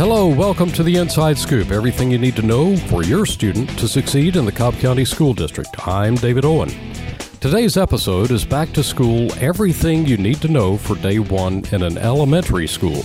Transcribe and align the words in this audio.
Hello, 0.00 0.26
welcome 0.28 0.72
to 0.72 0.82
the 0.82 0.96
Inside 0.96 1.36
Scoop. 1.36 1.70
Everything 1.70 2.10
you 2.10 2.16
need 2.16 2.34
to 2.36 2.40
know 2.40 2.74
for 2.74 3.04
your 3.04 3.26
student 3.26 3.68
to 3.78 3.86
succeed 3.86 4.34
in 4.34 4.46
the 4.46 4.50
Cobb 4.50 4.72
County 4.76 5.04
School 5.04 5.34
District. 5.34 5.68
I'm 5.86 6.14
David 6.14 6.46
Owen. 6.46 6.70
Today's 7.38 7.76
episode 7.76 8.30
is 8.30 8.46
Back 8.46 8.72
to 8.72 8.82
School 8.82 9.30
Everything 9.42 10.06
You 10.06 10.16
Need 10.16 10.40
to 10.40 10.48
Know 10.48 10.78
for 10.78 10.96
Day 10.96 11.18
One 11.18 11.66
in 11.72 11.82
an 11.82 11.98
Elementary 11.98 12.66
School. 12.66 13.02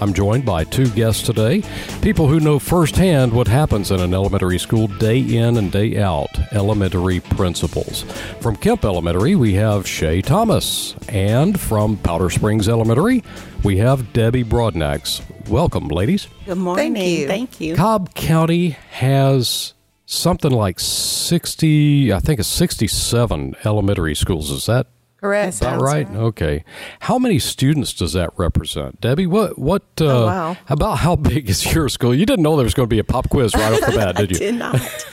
I'm 0.00 0.12
joined 0.12 0.44
by 0.44 0.64
two 0.64 0.88
guests 0.90 1.22
today, 1.22 1.62
people 2.02 2.28
who 2.28 2.40
know 2.40 2.58
firsthand 2.58 3.32
what 3.32 3.48
happens 3.48 3.90
in 3.90 4.00
an 4.00 4.12
elementary 4.12 4.58
school 4.58 4.88
day 4.88 5.20
in 5.20 5.56
and 5.56 5.70
day 5.70 5.98
out, 6.02 6.30
elementary 6.52 7.20
principals. 7.20 8.02
From 8.40 8.56
Kemp 8.56 8.84
Elementary, 8.84 9.36
we 9.36 9.54
have 9.54 9.86
Shea 9.86 10.20
Thomas, 10.20 10.94
and 11.08 11.58
from 11.58 11.96
Powder 11.98 12.30
Springs 12.30 12.68
Elementary, 12.68 13.22
we 13.62 13.78
have 13.78 14.12
Debbie 14.12 14.44
Broadnax. 14.44 15.22
Welcome, 15.48 15.88
ladies. 15.88 16.26
Good 16.44 16.58
morning. 16.58 16.94
Thank 16.94 17.06
you. 17.06 17.26
Thank 17.26 17.60
you. 17.60 17.76
Cobb 17.76 18.14
County 18.14 18.70
has 18.90 19.74
something 20.06 20.52
like 20.52 20.80
60, 20.80 22.12
I 22.12 22.20
think 22.20 22.40
it's 22.40 22.48
67 22.48 23.56
elementary 23.64 24.14
schools. 24.14 24.50
Is 24.50 24.66
that 24.66 24.88
Correct. 25.24 25.56
about 25.62 25.80
right? 25.80 26.06
Okay. 26.10 26.64
How 27.00 27.18
many 27.18 27.38
students 27.38 27.94
does 27.94 28.12
that 28.12 28.30
represent? 28.36 29.00
Debbie, 29.00 29.26
what, 29.26 29.58
what, 29.58 29.82
uh, 30.00 30.04
Oh, 30.04 30.26
wow. 30.26 30.56
about 30.68 30.98
how 30.98 31.16
big 31.16 31.48
is 31.48 31.72
your 31.74 31.88
school? 31.88 32.14
You 32.14 32.26
didn't 32.26 32.42
know 32.42 32.56
there 32.56 32.64
was 32.64 32.74
going 32.74 32.88
to 32.88 32.94
be 32.94 32.98
a 32.98 33.04
pop 33.04 33.30
quiz 33.30 33.54
right 33.54 33.72
off 33.72 33.80
the 33.90 33.96
bat, 33.96 34.16
did 34.16 34.30
you? 34.32 34.36
Did 34.38 34.56
not. 34.56 35.06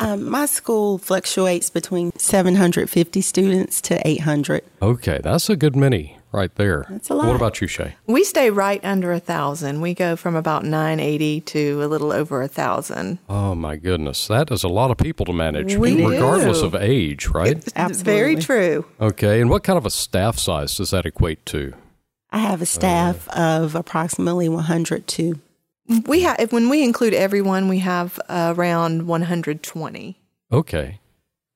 um, 0.00 0.28
my 0.28 0.46
school 0.46 0.98
fluctuates 0.98 1.70
between 1.70 2.10
750 2.18 3.20
students 3.20 3.80
to 3.82 4.04
800. 4.04 4.64
Okay, 4.82 5.20
that's 5.22 5.48
a 5.48 5.54
good 5.54 5.76
many 5.76 6.18
right 6.32 6.54
there. 6.56 6.86
That's 6.88 7.10
a 7.10 7.14
lot. 7.14 7.26
What 7.26 7.36
about 7.36 7.60
you, 7.60 7.66
Shea? 7.66 7.94
We 8.06 8.24
stay 8.24 8.50
right 8.50 8.84
under 8.84 9.12
a 9.12 9.20
thousand. 9.20 9.80
We 9.80 9.94
go 9.94 10.16
from 10.16 10.34
about 10.34 10.64
980 10.64 11.40
to 11.42 11.82
a 11.82 11.86
little 11.86 12.12
over 12.12 12.42
a 12.42 12.48
thousand. 12.48 13.18
Oh 13.28 13.54
my 13.54 13.76
goodness, 13.76 14.26
that 14.28 14.50
is 14.50 14.64
a 14.64 14.68
lot 14.68 14.90
of 14.90 14.96
people 14.98 15.26
to 15.26 15.32
manage, 15.32 15.76
We 15.76 16.04
regardless 16.04 16.60
do. 16.60 16.66
of 16.66 16.74
age, 16.74 17.28
right? 17.28 17.52
It's 17.56 17.72
Absolutely. 17.76 18.12
very 18.12 18.36
true. 18.36 18.84
Okay, 19.00 19.40
and 19.40 19.50
what 19.50 19.62
kind 19.62 19.76
of 19.76 19.86
a 19.86 19.90
staff 19.90 20.38
size 20.38 20.76
does 20.76 20.90
that 20.90 21.06
equate 21.06 21.44
to? 21.46 21.74
I 22.30 22.38
have 22.38 22.62
a 22.62 22.66
staff 22.66 23.28
of 23.28 23.74
approximately 23.74 24.48
102. 24.48 25.38
We 26.06 26.20
have 26.22 26.50
when 26.52 26.70
we 26.70 26.82
include 26.82 27.12
everyone, 27.12 27.68
we 27.68 27.80
have 27.80 28.18
around 28.30 29.06
120. 29.06 30.16
Okay, 30.50 30.98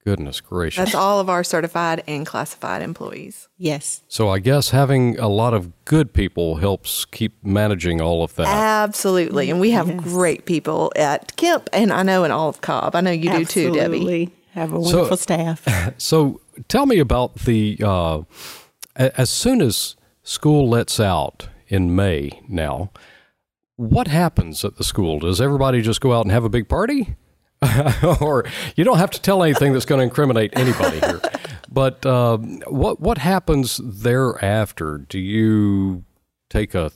goodness 0.06 0.40
gracious. 0.40 0.84
That's 0.84 0.94
all 0.94 1.18
of 1.18 1.28
our 1.28 1.42
certified 1.42 2.04
and 2.06 2.24
classified 2.24 2.80
employees. 2.80 3.48
Yes. 3.58 4.02
So 4.06 4.28
I 4.28 4.38
guess 4.38 4.70
having 4.70 5.18
a 5.18 5.26
lot 5.26 5.52
of 5.52 5.72
good 5.84 6.12
people 6.12 6.56
helps 6.56 7.04
keep 7.04 7.32
managing 7.44 8.00
all 8.00 8.22
of 8.22 8.36
that. 8.36 8.46
Absolutely. 8.46 9.50
And 9.50 9.58
we 9.58 9.72
have 9.72 9.88
Yes. 9.88 10.00
great 10.04 10.44
people 10.46 10.92
at 10.94 11.34
Kemp 11.36 11.68
and 11.72 11.92
I 11.92 12.04
know 12.04 12.22
in 12.22 12.30
all 12.30 12.48
of 12.48 12.60
Cobb. 12.60 12.94
I 12.94 13.00
know 13.00 13.10
you 13.10 13.30
do 13.32 13.44
too, 13.44 13.72
Debbie. 13.72 13.96
Absolutely. 13.96 14.30
Have 14.52 14.72
a 14.72 14.78
wonderful 14.78 15.16
staff. 15.16 15.66
So 15.98 16.41
tell 16.68 16.86
me 16.86 17.00
about 17.00 17.34
the 17.41 17.76
uh, 17.84 18.22
as 18.94 19.28
soon 19.28 19.60
as 19.60 19.96
school 20.22 20.68
lets 20.68 21.00
out 21.00 21.48
in 21.66 21.96
May 21.96 22.41
now, 22.48 22.92
what 23.74 24.06
happens 24.06 24.64
at 24.64 24.76
the 24.76 24.84
school? 24.84 25.18
Does 25.18 25.41
everybody 25.41 25.82
just 25.82 26.00
go 26.00 26.12
out 26.12 26.24
and 26.24 26.30
have 26.30 26.44
a 26.44 26.48
big 26.48 26.68
party? 26.68 27.16
or 28.20 28.45
you 28.77 28.84
don't 28.84 28.98
have 28.98 29.11
to 29.11 29.20
tell 29.20 29.42
anything 29.42 29.72
that's 29.72 29.84
going 29.84 29.98
to 29.98 30.05
incriminate 30.05 30.53
anybody 30.56 31.00
here. 31.00 31.20
But 31.70 32.05
um, 32.06 32.61
what 32.67 33.00
what 33.00 33.19
happens 33.19 33.81
thereafter? 33.83 34.98
Do 35.09 35.19
you 35.19 36.05
take 36.48 36.75
a 36.75 36.91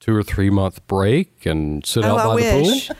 two 0.00 0.14
or 0.14 0.22
three 0.22 0.50
month 0.50 0.86
break 0.86 1.46
and 1.46 1.84
sit 1.86 2.04
Oh, 2.04 2.16
out 2.16 2.18
I 2.18 2.24
by 2.26 2.34
wish. 2.34 2.88
the 2.88 2.94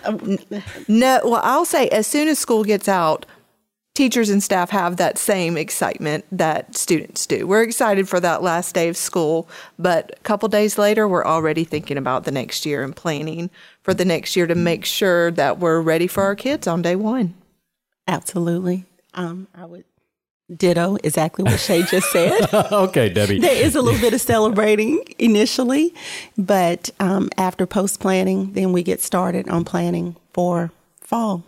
pool? 0.49 0.63
No, 0.89 1.21
well, 1.25 1.41
I'll 1.45 1.65
say 1.67 1.89
as 1.89 2.07
soon 2.07 2.29
as 2.29 2.39
school 2.39 2.65
gets 2.65 2.89
out, 2.89 3.27
teachers 3.96 4.29
and 4.29 4.42
staff 4.42 4.70
have 4.70 4.98
that 4.98 5.17
same 5.17 5.57
excitement 5.57 6.24
that 6.30 6.77
students 6.77 7.27
do. 7.27 7.46
We're 7.46 7.62
excited 7.62 8.08
for 8.08 8.20
that 8.20 8.42
last 8.42 8.74
day 8.74 8.89
of 8.89 8.96
school, 8.96 9.48
but 9.79 10.12
a 10.17 10.23
couple 10.23 10.48
days 10.48 10.77
later, 10.77 11.08
we're 11.08 11.24
already 11.24 11.64
thinking 11.64 11.96
about 11.96 12.24
the 12.24 12.30
next 12.30 12.67
year 12.67 12.85
and 12.85 12.95
planning 12.95 13.51
for 13.83 13.95
the 13.95 14.05
next 14.05 14.36
year 14.36 14.46
to 14.46 14.55
make 14.55 14.85
sure 14.85 15.30
that 15.33 15.58
we're 15.58 15.80
ready 15.80 16.06
for 16.06 16.23
our 16.23 16.36
kids 16.36 16.67
on 16.67 16.83
day 16.83 16.95
one. 16.95 17.35
Absolutely. 18.06 18.85
Um, 19.14 19.48
I 19.55 19.64
would 19.64 19.85
ditto 20.55 20.96
exactly 21.02 21.42
what 21.42 21.58
Shea 21.58 21.83
just 21.83 22.12
said. 22.12 22.55
okay, 22.55 23.08
Debbie. 23.08 23.40
there 23.40 23.64
is 23.64 23.74
a 23.74 23.83
little 23.83 24.01
bit 24.01 24.12
of 24.12 24.20
celebrating 24.20 25.02
initially, 25.18 25.95
but 26.36 26.90
um, 27.01 27.30
after 27.39 27.67
post 27.67 27.98
planning, 27.98 28.52
then 28.52 28.73
we 28.73 28.83
get 28.83 29.01
started 29.01 29.48
on 29.48 29.64
planning 29.64 30.17
for 30.35 30.70
fall. 31.01 31.45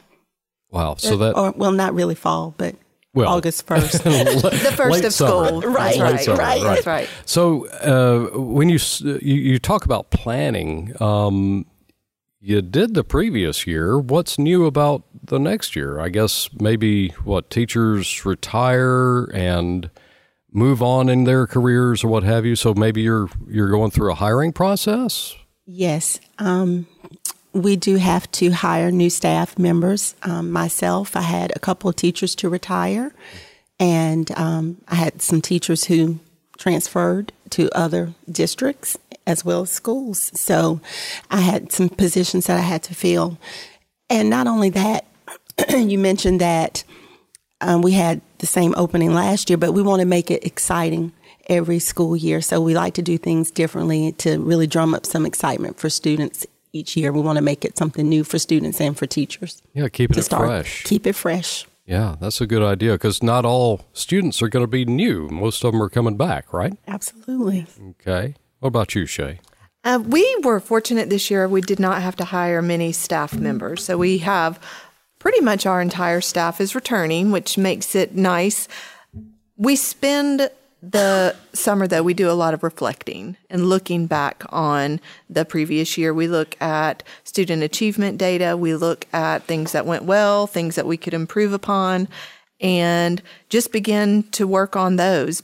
Wow. 0.71 0.97
So 0.97 1.17
that 1.19 1.37
or 1.37 1.53
well, 1.53 1.73
not 1.73 1.95
really 1.95 2.15
fall, 2.15 2.55
but 2.59 2.75
Well, 3.15 3.29
August 3.29 3.67
first. 3.67 4.03
The 4.05 4.73
first 4.77 4.93
Late 4.93 5.05
of 5.05 5.13
summer. 5.13 5.47
school. 5.47 5.61
Right, 5.63 5.99
That's 5.99 6.13
Late 6.13 6.25
summer, 6.25 6.39
right. 6.39 6.63
right. 6.63 6.87
Right. 6.87 7.09
So 7.25 7.67
uh, 7.69 8.39
when 8.39 8.69
you, 8.69 8.79
you 9.03 9.35
you 9.53 9.59
talk 9.59 9.85
about 9.85 10.11
planning, 10.11 10.93
um, 11.01 11.65
you 12.41 12.61
did 12.63 12.95
the 12.95 13.03
previous 13.05 13.67
year. 13.67 13.99
What's 13.99 14.39
new 14.39 14.67
about 14.67 15.03
the 15.25 15.39
next 15.39 15.75
year? 15.75 15.99
I 16.01 16.09
guess 16.11 16.49
maybe 16.61 17.09
what 17.25 17.51
teachers 17.51 18.25
retire 18.27 19.25
and 19.35 19.91
move 20.53 20.83
on 20.83 21.09
in 21.09 21.25
their 21.25 21.47
careers 21.47 22.05
or 22.05 22.09
what 22.09 22.23
have 22.23 22.45
you. 22.47 22.57
So 22.57 22.75
maybe 22.75 23.03
you're 23.03 23.29
you're 23.49 23.71
going 23.71 23.91
through 23.91 24.13
a 24.13 24.15
hiring 24.15 24.53
process. 24.53 25.35
Yes. 25.67 26.21
Um, 26.39 26.87
we 27.59 27.77
do 27.77 27.97
have 27.97 28.31
to 28.33 28.51
hire 28.51 28.91
new 28.91 29.11
staff 29.11 29.59
members. 29.59 30.15
Um, 30.23 30.51
myself, 30.51 31.17
I 31.17 31.23
had 31.23 31.53
a 31.55 31.59
couple 31.59 31.91
of 31.91 31.97
teachers 31.97 32.35
to 32.37 32.49
retire, 32.49 33.13
and 33.79 34.31
um, 34.33 34.79
I 34.89 34.95
had 34.95 35.21
some 35.23 35.41
teachers 35.41 35.85
who 35.85 36.21
transferred 36.57 37.33
to 37.51 37.71
other 37.77 38.15
districts 38.31 38.99
as 39.27 39.45
well 39.45 39.63
as 39.63 39.71
schools. 39.71 40.31
So 40.35 40.81
I 41.31 41.41
had 41.41 41.71
some 41.71 41.89
positions 41.89 42.47
that 42.47 42.57
I 42.57 42.63
had 42.63 42.83
to 42.85 42.95
fill. 42.95 43.39
And 44.09 44.31
not 44.31 44.47
only 44.47 44.71
that, 44.71 45.05
you 45.71 45.99
mentioned 45.99 46.41
that 46.41 46.83
um, 47.61 47.83
we 47.83 47.93
had 47.93 48.21
the 48.39 48.47
same 48.47 48.75
opening 48.77 49.13
last 49.13 49.51
year, 49.51 49.59
but 49.59 49.73
we 49.73 49.83
want 49.83 50.01
to 50.01 50.07
make 50.07 50.31
it 50.31 50.45
exciting 50.45 51.13
every 51.49 51.79
school 51.79 52.17
year. 52.17 52.41
So 52.41 52.61
we 52.61 52.75
like 52.75 52.95
to 52.95 53.03
do 53.03 53.19
things 53.19 53.51
differently 53.51 54.13
to 54.13 54.39
really 54.39 54.67
drum 54.67 54.95
up 54.95 55.05
some 55.05 55.27
excitement 55.27 55.79
for 55.79 55.91
students 55.91 56.47
each 56.73 56.97
year. 56.97 57.13
We 57.13 57.21
want 57.21 57.37
to 57.37 57.43
make 57.43 57.65
it 57.65 57.77
something 57.79 58.09
new 58.09 58.25
for 58.25 58.39
students 58.39 58.81
and 58.81 58.97
for 58.97 59.07
teachers 59.07 59.63
Yeah, 59.75 59.89
keeping 59.89 60.15
to 60.15 60.21
it 60.21 60.25
start. 60.25 60.47
fresh. 60.47 60.85
Keep 60.85 61.07
it 61.07 61.15
fresh. 61.15 61.67
Yeah, 61.87 62.17
that's 62.21 62.41
a 62.43 62.47
good 62.47 62.63
idea 62.63 62.93
because 62.93 63.23
not 63.23 63.45
all 63.47 63.87
students 63.95 64.43
are 64.43 64.49
going 64.49 64.63
to 64.63 64.67
be 64.71 64.85
new. 64.85 65.29
Most 65.29 65.65
of 65.65 65.73
them 65.73 65.83
are 65.83 65.89
coming 65.89 66.17
back, 66.19 66.53
right? 66.53 66.75
Absolutely. 66.87 67.67
Okay. 68.01 68.35
What 68.61 68.69
about 68.69 68.95
you, 68.95 69.07
Shea? 69.07 69.41
Uh, 69.85 69.99
we 70.05 70.37
were 70.43 70.61
fortunate 70.61 71.09
this 71.09 71.31
year. 71.31 71.49
We 71.49 71.63
did 71.63 71.81
not 71.81 72.03
have 72.03 72.15
to 72.17 72.25
hire 72.27 72.61
many 72.61 72.93
staff 72.93 73.33
members. 73.35 73.85
So 73.85 73.97
we 73.97 74.19
have 74.19 74.61
pretty 75.19 75.41
much 75.41 75.65
our 75.65 75.81
entire 75.81 76.21
staff 76.21 76.61
is 76.61 76.75
returning, 76.75 77.31
which 77.31 77.57
makes 77.57 77.95
it 77.95 78.15
nice. 78.15 78.69
We 79.57 79.75
spend 79.77 80.51
the 80.83 81.35
summer, 81.53 81.87
though, 81.87 82.03
we 82.03 82.15
do 82.15 82.31
a 82.31 82.33
lot 82.33 82.55
of 82.55 82.63
reflecting 82.63 83.37
and 83.51 83.69
looking 83.69 84.07
back 84.07 84.45
on 84.51 85.01
the 85.29 85.45
previous 85.45 85.99
year. 85.99 86.15
We 86.15 86.29
look 86.29 86.61
at 86.61 87.03
student 87.25 87.63
achievement 87.63 88.19
data, 88.19 88.57
we 88.57 88.75
look 88.75 89.07
at 89.13 89.45
things 89.45 89.73
that 89.73 89.87
went 89.87 90.05
well, 90.05 90.47
things 90.47 90.77
that 90.77 90.87
we 90.87 90.97
could 90.97 91.15
improve 91.15 91.53
upon, 91.53 92.09
and 92.61 93.23
just 93.49 93.73
begin 93.73 94.23
to 94.31 94.47
work 94.47 94.77
on 94.77 94.97
those. 94.97 95.43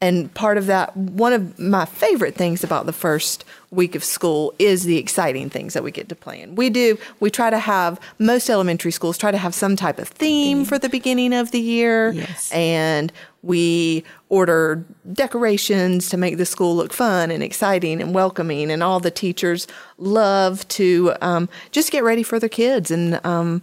And 0.00 0.32
part 0.34 0.58
of 0.58 0.66
that, 0.66 0.94
one 0.94 1.32
of 1.32 1.58
my 1.58 1.86
favorite 1.86 2.34
things 2.34 2.62
about 2.62 2.84
the 2.84 2.92
first 2.92 3.44
week 3.76 3.94
of 3.94 4.02
school 4.02 4.52
is 4.58 4.84
the 4.84 4.96
exciting 4.96 5.48
things 5.50 5.74
that 5.74 5.84
we 5.84 5.92
get 5.92 6.08
to 6.08 6.16
plan. 6.16 6.54
We 6.56 6.70
do, 6.70 6.98
we 7.20 7.30
try 7.30 7.50
to 7.50 7.58
have, 7.58 8.00
most 8.18 8.50
elementary 8.50 8.90
schools 8.90 9.16
try 9.18 9.30
to 9.30 9.38
have 9.38 9.54
some 9.54 9.76
type 9.76 9.98
of 9.98 10.08
theme 10.08 10.64
for 10.64 10.78
the 10.78 10.88
beginning 10.88 11.32
of 11.32 11.52
the 11.52 11.60
year. 11.60 12.10
Yes. 12.12 12.50
And 12.52 13.12
we 13.42 14.02
order 14.28 14.84
decorations 15.12 16.08
to 16.08 16.16
make 16.16 16.36
the 16.36 16.46
school 16.46 16.74
look 16.74 16.92
fun 16.92 17.30
and 17.30 17.42
exciting 17.42 18.02
and 18.02 18.12
welcoming. 18.12 18.72
And 18.72 18.82
all 18.82 18.98
the 18.98 19.12
teachers 19.12 19.68
love 19.98 20.66
to 20.68 21.14
um, 21.20 21.48
just 21.70 21.92
get 21.92 22.02
ready 22.02 22.24
for 22.24 22.40
their 22.40 22.48
kids. 22.48 22.90
And 22.90 23.24
um, 23.24 23.62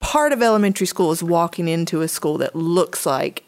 part 0.00 0.32
of 0.32 0.42
elementary 0.42 0.86
school 0.86 1.10
is 1.10 1.22
walking 1.22 1.66
into 1.66 2.02
a 2.02 2.08
school 2.08 2.38
that 2.38 2.54
looks 2.54 3.04
like, 3.04 3.44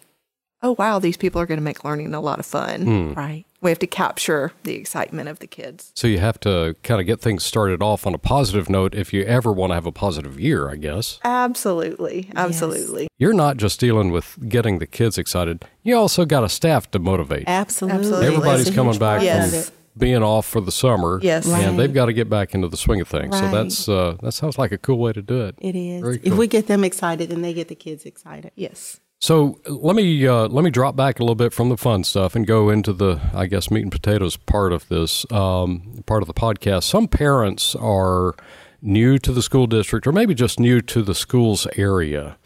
oh, 0.63 0.75
wow, 0.79 0.99
these 0.99 1.19
people 1.19 1.41
are 1.41 1.47
going 1.47 1.59
to 1.59 1.65
make 1.65 1.85
learning 1.85 2.15
a 2.15 2.21
lot 2.21 2.39
of 2.41 2.47
fun. 2.47 3.15
Right. 3.15 3.45
We 3.65 3.71
have 3.71 3.79
to 3.79 3.87
capture 3.87 4.53
the 4.65 4.75
excitement 4.75 5.31
of 5.31 5.39
the 5.39 5.47
kids. 5.47 5.91
So 5.97 6.07
you 6.07 6.19
have 6.19 6.39
to 6.41 6.77
kind 6.83 7.01
of 7.01 7.07
get 7.07 7.23
things 7.23 7.43
started 7.45 7.83
off 7.83 8.07
on 8.07 8.13
a 8.15 8.19
positive 8.19 8.69
note 8.69 8.95
if 8.95 9.15
you 9.15 9.25
ever 9.25 9.51
want 9.53 9.71
to 9.71 9.75
have 9.75 9.87
a 9.87 9.91
positive 9.93 10.39
year, 10.39 10.69
I 10.71 10.77
guess. 10.77 11.19
Absolutely. 11.25 12.31
Absolutely. 12.37 13.09
You're 13.19 13.33
not 13.33 13.57
just 13.57 13.81
dealing 13.81 14.11
with 14.11 14.37
getting 14.51 14.81
the 14.81 14.87
kids 14.87 15.17
excited. 15.17 15.65
You 15.83 15.97
also 15.97 16.27
got 16.27 16.45
a 16.45 16.49
staff 16.51 16.91
to 16.91 16.99
motivate. 16.99 17.45
Absolutely. 17.47 17.99
Absolutely. 18.01 18.27
Everybody's 18.27 18.71
coming 18.71 18.99
back 18.99 19.23
Yes. 19.23 19.71
from 19.71 19.75
being 19.97 20.23
off 20.23 20.45
for 20.45 20.61
the 20.61 20.73
summer. 20.73 21.19
Yes. 21.23 21.49
and 21.49 21.79
they've 21.79 21.95
got 21.95 22.07
to 22.07 22.13
get 22.13 22.29
back 22.29 22.55
into 22.55 22.69
the 22.69 22.77
swing 22.77 23.01
of 23.01 23.09
things. 23.09 23.39
So 23.39 23.51
that's 23.51 23.89
uh, 23.89 24.17
that 24.23 24.33
sounds 24.33 24.59
like 24.59 24.73
a 24.73 24.79
cool 24.79 24.99
way 24.99 25.15
to 25.15 25.23
do 25.23 25.41
it. 25.41 25.55
It 25.59 25.75
is. 25.75 26.03
Very 26.03 26.21
If 26.23 26.35
we 26.35 26.49
get 26.49 26.67
them 26.67 26.85
excited, 26.85 27.31
then 27.31 27.41
they 27.41 27.55
get 27.55 27.69
the 27.69 27.75
kids 27.75 28.05
excited. 28.05 28.53
Yes. 28.57 29.01
So 29.21 29.59
let 29.67 29.97
me 29.97 30.27
uh, 30.27 30.49
let 30.49 30.65
me 30.65 30.71
drop 30.71 30.97
back 30.97 31.19
a 31.19 31.23
little 31.23 31.35
bit 31.35 31.53
from 31.53 31.71
the 31.71 31.79
fun 31.79 32.05
stuff 32.05 32.35
and 32.35 32.47
go 32.47 32.69
into 32.69 32.93
the 32.93 33.21
I 33.33 33.47
guess 33.47 33.71
meat 33.71 33.83
and 33.83 33.93
potatoes 33.93 34.37
part 34.37 34.73
of 34.73 34.87
this 34.89 35.25
um, 35.33 36.03
part 36.05 36.23
of 36.23 36.27
the 36.27 36.35
podcast. 36.35 36.85
Some 36.85 37.09
parents 37.09 37.75
are 37.77 38.35
new 38.83 39.19
to 39.19 39.33
the 39.33 39.41
school 39.41 39.67
district, 39.67 40.07
or 40.07 40.13
maybe 40.13 40.35
just 40.35 40.61
new 40.61 40.83
to 40.83 41.03
the 41.03 41.15
school's 41.15 41.67
area, 41.77 42.37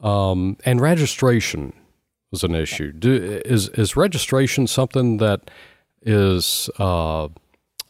um, 0.00 0.56
and 0.64 0.80
registration 0.80 1.72
was 2.30 2.44
an 2.44 2.54
issue. 2.54 2.92
Do, 2.92 3.40
is 3.44 3.68
is 3.70 3.96
registration 3.96 4.68
something 4.68 5.16
that 5.16 5.50
is 6.02 6.70
uh, 6.78 7.28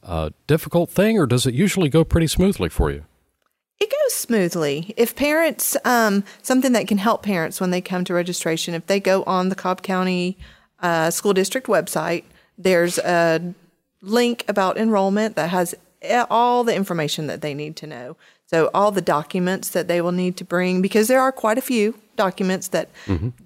a 0.03 0.33
difficult 0.47 0.89
thing, 0.89 1.19
or 1.19 1.27
does 1.27 1.47
it 1.47 1.53
usually 1.53 1.91
go 1.91 2.03
pretty 2.03 2.29
smoothly 2.29 2.71
for 2.71 2.91
you? 2.91 3.05
It 3.81 3.91
goes 3.91 4.15
smoothly. 4.15 4.93
If 4.97 5.15
parents, 5.15 5.77
um, 5.85 6.25
something 6.43 6.73
that 6.73 6.89
can 6.89 6.99
help 6.99 7.23
parents 7.23 7.61
when 7.61 7.71
they 7.71 7.81
come 7.81 8.05
to 8.05 8.15
registration, 8.15 8.75
if 8.75 8.87
they 8.87 8.99
go 8.99 9.23
on 9.25 9.49
the 9.49 9.55
Cobb 9.55 9.83
County 9.83 10.37
uh, 10.81 11.11
School 11.11 11.33
District 11.33 11.67
website, 11.67 12.25
there's 12.57 12.99
a 12.99 13.55
link 14.03 14.45
about 14.49 14.77
enrollment 14.79 15.37
that 15.37 15.51
has 15.51 15.75
all 16.31 16.65
the 16.65 16.75
information 16.75 17.29
that 17.29 17.41
they 17.41 17.55
need 17.55 17.77
to 17.77 17.87
know. 17.87 18.17
So 18.47 18.71
all 18.73 18.91
the 18.91 19.01
documents 19.03 19.69
that 19.71 19.89
they 19.89 20.01
will 20.01 20.13
need 20.13 20.37
to 20.39 20.45
bring, 20.45 20.81
because 20.81 21.07
there 21.07 21.21
are 21.21 21.33
quite 21.33 21.59
a 21.59 21.63
few 21.63 21.99
documents 22.17 22.69
that 22.69 22.89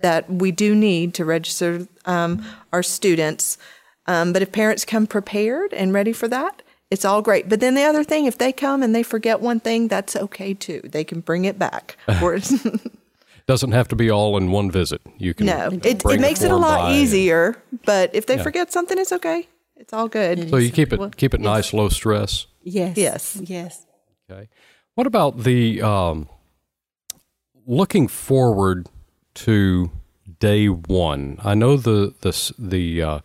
that 0.00 0.30
we 0.30 0.50
do 0.52 0.74
need 0.74 1.12
to 1.14 1.24
register 1.24 1.88
um, 2.06 2.44
our 2.72 2.82
students. 2.82 3.58
Um, 4.06 4.32
but 4.32 4.42
if 4.42 4.52
parents 4.52 4.84
come 4.84 5.06
prepared 5.06 5.72
and 5.74 5.92
ready 5.92 6.12
for 6.12 6.28
that, 6.28 6.62
it's 6.92 7.06
all 7.06 7.22
great. 7.22 7.48
But 7.48 7.60
then 7.60 7.74
the 7.74 7.84
other 7.84 8.04
thing, 8.04 8.26
if 8.26 8.36
they 8.36 8.52
come 8.52 8.82
and 8.82 8.94
they 8.94 9.02
forget 9.02 9.40
one 9.40 9.60
thing, 9.60 9.88
that's 9.88 10.14
okay 10.14 10.52
too. 10.52 10.82
They 10.84 11.04
can 11.04 11.20
bring 11.20 11.46
it 11.46 11.58
back. 11.58 11.96
Or 12.22 12.34
it's- 12.34 12.52
Doesn't 13.46 13.72
have 13.72 13.88
to 13.88 13.96
be 13.96 14.10
all 14.10 14.36
in 14.36 14.52
one 14.52 14.70
visit. 14.70 15.00
You 15.18 15.34
can 15.34 15.46
no, 15.46 15.70
it, 15.72 16.04
it 16.04 16.20
makes 16.20 16.42
it 16.42 16.50
a 16.52 16.56
lot 16.56 16.80
by. 16.82 16.92
easier. 16.94 17.56
But 17.84 18.14
if 18.14 18.26
they 18.26 18.38
forget 18.38 18.70
something, 18.72 18.96
it's 18.98 19.10
okay. 19.10 19.48
It's 19.76 19.92
all 19.92 20.06
good. 20.06 20.48
So 20.50 20.58
you 20.58 20.70
keep 20.70 20.92
it 20.92 21.16
keep 21.16 21.34
it 21.34 21.40
nice, 21.40 21.72
low 21.72 21.88
stress. 21.88 22.46
Yes. 22.62 22.96
Yes. 22.96 23.40
Yes. 23.42 23.86
Okay. 24.30 24.48
What 24.94 25.08
about 25.08 25.42
the 25.42 25.82
um, 25.82 26.28
looking 27.66 28.06
forward 28.06 28.88
to 29.34 29.90
day 30.38 30.66
one? 30.68 31.38
I 31.42 31.54
know 31.54 31.76
the 31.76 32.14
the 32.20 32.52
the 32.58 33.02
uh, 33.02 33.18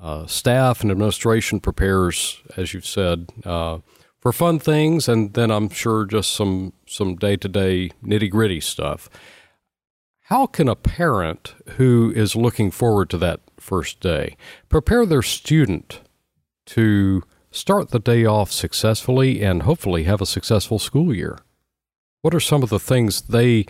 uh, 0.00 0.26
staff 0.26 0.80
and 0.80 0.90
administration 0.90 1.60
prepares, 1.60 2.40
as 2.56 2.72
you've 2.72 2.86
said, 2.86 3.30
uh, 3.44 3.78
for 4.18 4.32
fun 4.32 4.58
things, 4.58 5.08
and 5.08 5.34
then 5.34 5.50
I'm 5.50 5.68
sure 5.68 6.04
just 6.04 6.32
some 6.32 6.72
some 6.86 7.16
day 7.16 7.36
to 7.36 7.48
day 7.48 7.90
nitty 8.04 8.30
gritty 8.30 8.60
stuff. 8.60 9.08
How 10.24 10.46
can 10.46 10.68
a 10.68 10.76
parent 10.76 11.54
who 11.76 12.12
is 12.14 12.36
looking 12.36 12.70
forward 12.70 13.10
to 13.10 13.18
that 13.18 13.40
first 13.58 14.00
day 14.00 14.36
prepare 14.68 15.04
their 15.04 15.22
student 15.22 16.00
to 16.66 17.22
start 17.50 17.90
the 17.90 17.98
day 17.98 18.24
off 18.24 18.52
successfully 18.52 19.42
and 19.42 19.62
hopefully 19.62 20.04
have 20.04 20.20
a 20.20 20.26
successful 20.26 20.78
school 20.78 21.14
year? 21.14 21.38
What 22.22 22.34
are 22.34 22.40
some 22.40 22.62
of 22.62 22.68
the 22.68 22.78
things 22.78 23.22
they 23.22 23.66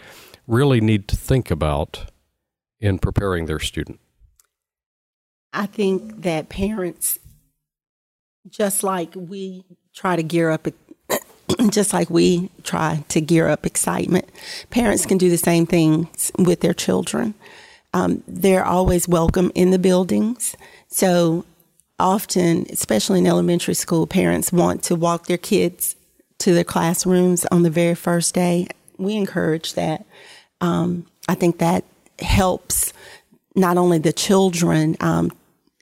really 0.47 0.81
need 0.81 1.09
to 1.09 1.17
think 1.17 1.51
about 1.51 2.11
in 2.81 2.99
preparing 2.99 3.47
their 3.47 3.61
student? 3.61 4.01
I 5.53 5.67
think 5.67 6.23
that 6.23 6.49
parents, 6.49 7.19
just 8.49 8.83
like 8.83 9.13
we 9.15 9.65
try 9.95 10.17
to 10.17 10.23
gear 10.23 10.51
up, 10.51 10.69
just 11.71 11.93
like 11.93 12.09
we 12.11 12.51
try 12.63 13.05
to 13.09 13.21
gear 13.21 13.49
up 13.49 13.67
excitement, 13.67 14.29
parents 14.71 15.07
can 15.07 15.19
do 15.19 15.29
the 15.29 15.39
same 15.39 15.67
things 15.67 16.31
with 16.39 16.61
their 16.61 16.75
children. 16.75 17.35
Um, 17.93 18.23
they're 18.29 18.65
always 18.65 19.09
welcome 19.09 19.51
in 19.55 19.71
the 19.71 19.79
buildings. 19.79 20.55
So 20.89 21.45
often, 21.99 22.67
especially 22.71 23.19
in 23.19 23.27
elementary 23.27 23.75
school, 23.75 24.07
parents 24.07 24.53
want 24.53 24.85
to 24.85 24.95
walk 24.95 25.27
their 25.27 25.39
kids 25.39 25.97
to 26.39 26.55
their 26.55 26.65
classrooms 26.65 27.45
on 27.47 27.63
the 27.65 27.71
very 27.71 27.95
first 27.95 28.35
day. 28.35 28.69
We 28.99 29.17
encourage 29.17 29.75
that. 29.75 30.07
Um, 30.61 31.07
I 31.29 31.35
think 31.35 31.59
that 31.59 31.85
helps 32.21 32.93
not 33.57 33.77
only 33.77 33.99
the 33.99 34.13
children, 34.13 34.97
um, 35.01 35.33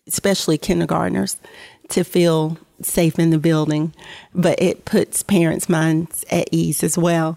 especially 0.08 0.58
kindergartners, 0.58 1.36
to 1.90 2.04
feel 2.04 2.58
safe 2.82 3.18
in 3.18 3.30
the 3.30 3.38
building, 3.38 3.92
but 4.34 4.60
it 4.60 4.84
puts 4.84 5.22
parents' 5.22 5.68
minds 5.68 6.24
at 6.30 6.48
ease 6.52 6.82
as 6.82 6.96
well. 6.96 7.36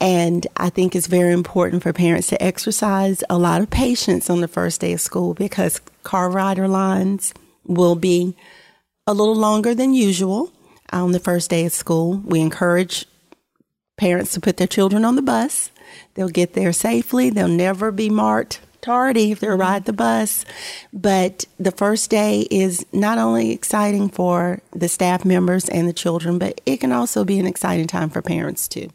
And 0.00 0.46
I 0.56 0.68
think 0.68 0.94
it's 0.94 1.06
very 1.06 1.32
important 1.32 1.82
for 1.82 1.92
parents 1.92 2.28
to 2.28 2.42
exercise 2.42 3.24
a 3.30 3.38
lot 3.38 3.62
of 3.62 3.70
patience 3.70 4.28
on 4.28 4.40
the 4.40 4.48
first 4.48 4.80
day 4.80 4.92
of 4.92 5.00
school 5.00 5.34
because 5.34 5.80
car 6.02 6.30
rider 6.30 6.68
lines 6.68 7.32
will 7.64 7.96
be 7.96 8.36
a 9.06 9.14
little 9.14 9.34
longer 9.34 9.74
than 9.74 9.94
usual 9.94 10.52
on 10.92 11.12
the 11.12 11.18
first 11.20 11.50
day 11.50 11.64
of 11.64 11.72
school. 11.72 12.18
We 12.24 12.40
encourage 12.40 13.06
parents 13.96 14.32
to 14.32 14.40
put 14.40 14.58
their 14.58 14.66
children 14.66 15.04
on 15.04 15.16
the 15.16 15.22
bus. 15.22 15.70
They'll 16.14 16.28
get 16.28 16.52
there 16.52 16.72
safely. 16.72 17.30
They'll 17.30 17.48
never 17.48 17.90
be 17.90 18.10
marked 18.10 18.60
tardy 18.86 19.32
if 19.32 19.40
they 19.40 19.48
ride 19.48 19.84
the 19.84 19.92
bus. 19.92 20.44
But 20.92 21.44
the 21.58 21.72
first 21.72 22.08
day 22.10 22.46
is 22.50 22.86
not 22.92 23.18
only 23.18 23.50
exciting 23.50 24.08
for 24.08 24.60
the 24.72 24.88
staff 24.88 25.24
members 25.24 25.68
and 25.68 25.88
the 25.88 25.92
children, 25.92 26.38
but 26.38 26.60
it 26.64 26.78
can 26.78 26.92
also 26.92 27.24
be 27.24 27.38
an 27.38 27.46
exciting 27.46 27.86
time 27.88 28.08
for 28.10 28.22
parents 28.22 28.68
too. 28.68 28.88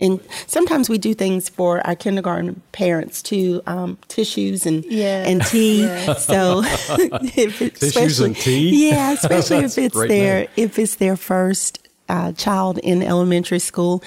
And 0.00 0.20
sometimes 0.48 0.88
we 0.88 0.98
do 0.98 1.14
things 1.14 1.48
for 1.48 1.84
our 1.86 1.94
kindergarten 1.94 2.60
parents 2.72 3.22
too, 3.22 3.62
um, 3.66 3.98
tissues 4.08 4.66
and 4.66 4.84
Yeah. 4.84 5.24
and 5.28 5.44
tea. 5.46 5.86
So 6.18 6.62
if 6.64 7.62
it, 7.62 7.76
Tissues 7.76 8.18
and 8.20 8.36
tea? 8.36 8.90
yeah, 8.90 9.12
especially 9.12 9.58
if 9.64 9.78
it's 9.78 9.96
their 9.96 10.40
name. 10.40 10.48
if 10.56 10.78
it's 10.78 10.96
their 10.96 11.16
first 11.16 11.78
uh, 12.08 12.32
child 12.32 12.78
in 12.78 13.00
elementary 13.02 13.60
school, 13.60 14.02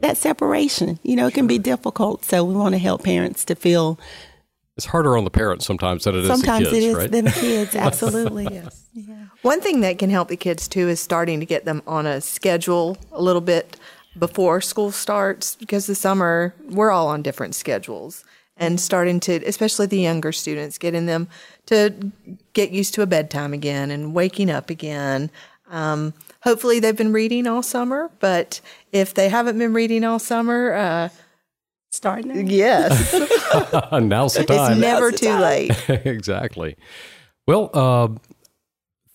that 0.00 0.16
separation, 0.16 0.98
you 1.02 1.16
know, 1.16 1.26
it 1.28 1.34
can 1.34 1.46
be 1.46 1.58
difficult. 1.58 2.24
So 2.24 2.44
we 2.44 2.54
want 2.54 2.74
to 2.74 2.78
help 2.78 3.02
parents 3.04 3.44
to 3.46 3.54
feel 3.54 3.98
It's 4.78 4.86
harder 4.86 5.16
on 5.16 5.24
the 5.24 5.30
parents 5.30 5.66
sometimes 5.66 6.04
than 6.04 6.14
it 6.14 6.20
is 6.20 6.28
sometimes 6.28 6.66
the 6.66 6.70
kids, 6.70 6.84
it 6.84 6.88
is 6.88 6.96
right? 6.96 7.10
than 7.10 7.24
the 7.24 7.30
kids. 7.40 7.74
Absolutely. 7.74 8.44
yes. 8.44 8.84
Yeah. 8.94 9.26
One 9.42 9.60
thing 9.60 9.80
that 9.80 9.98
can 9.98 10.08
help 10.08 10.28
the 10.28 10.36
kids 10.36 10.68
too 10.68 10.88
is 10.88 11.00
starting 11.00 11.40
to 11.40 11.46
get 11.46 11.64
them 11.64 11.82
on 11.86 12.06
a 12.06 12.20
schedule 12.20 12.96
a 13.10 13.20
little 13.20 13.40
bit 13.40 13.76
before 14.16 14.60
school 14.60 14.92
starts 14.92 15.56
because 15.56 15.86
the 15.86 15.94
summer 15.94 16.54
we're 16.70 16.92
all 16.92 17.08
on 17.08 17.22
different 17.22 17.54
schedules 17.56 18.24
and 18.56 18.80
starting 18.80 19.20
to 19.20 19.44
especially 19.44 19.86
the 19.86 20.00
younger 20.00 20.32
students 20.32 20.78
getting 20.78 21.06
them 21.06 21.28
to 21.66 21.94
get 22.52 22.70
used 22.70 22.94
to 22.94 23.02
a 23.02 23.06
bedtime 23.06 23.52
again 23.52 23.90
and 23.90 24.14
waking 24.14 24.50
up 24.50 24.70
again 24.70 25.30
um, 25.70 26.14
hopefully 26.42 26.80
they've 26.80 26.96
been 26.96 27.12
reading 27.12 27.46
all 27.46 27.62
summer 27.62 28.10
but 28.18 28.60
if 28.90 29.14
they 29.14 29.28
haven't 29.28 29.58
been 29.58 29.74
reading 29.74 30.02
all 30.02 30.18
summer 30.18 30.72
uh, 30.72 31.08
Starting. 31.98 32.28
now. 32.28 32.50
yes 32.50 33.12
Now's 33.92 34.34
the 34.34 34.44
time. 34.44 34.72
it's 34.72 34.80
never 34.80 35.10
Now's 35.10 35.20
too 35.20 35.26
time. 35.26 35.40
late 35.40 35.90
exactly. 36.06 36.76
Well, 37.46 37.70
uh, 37.74 38.08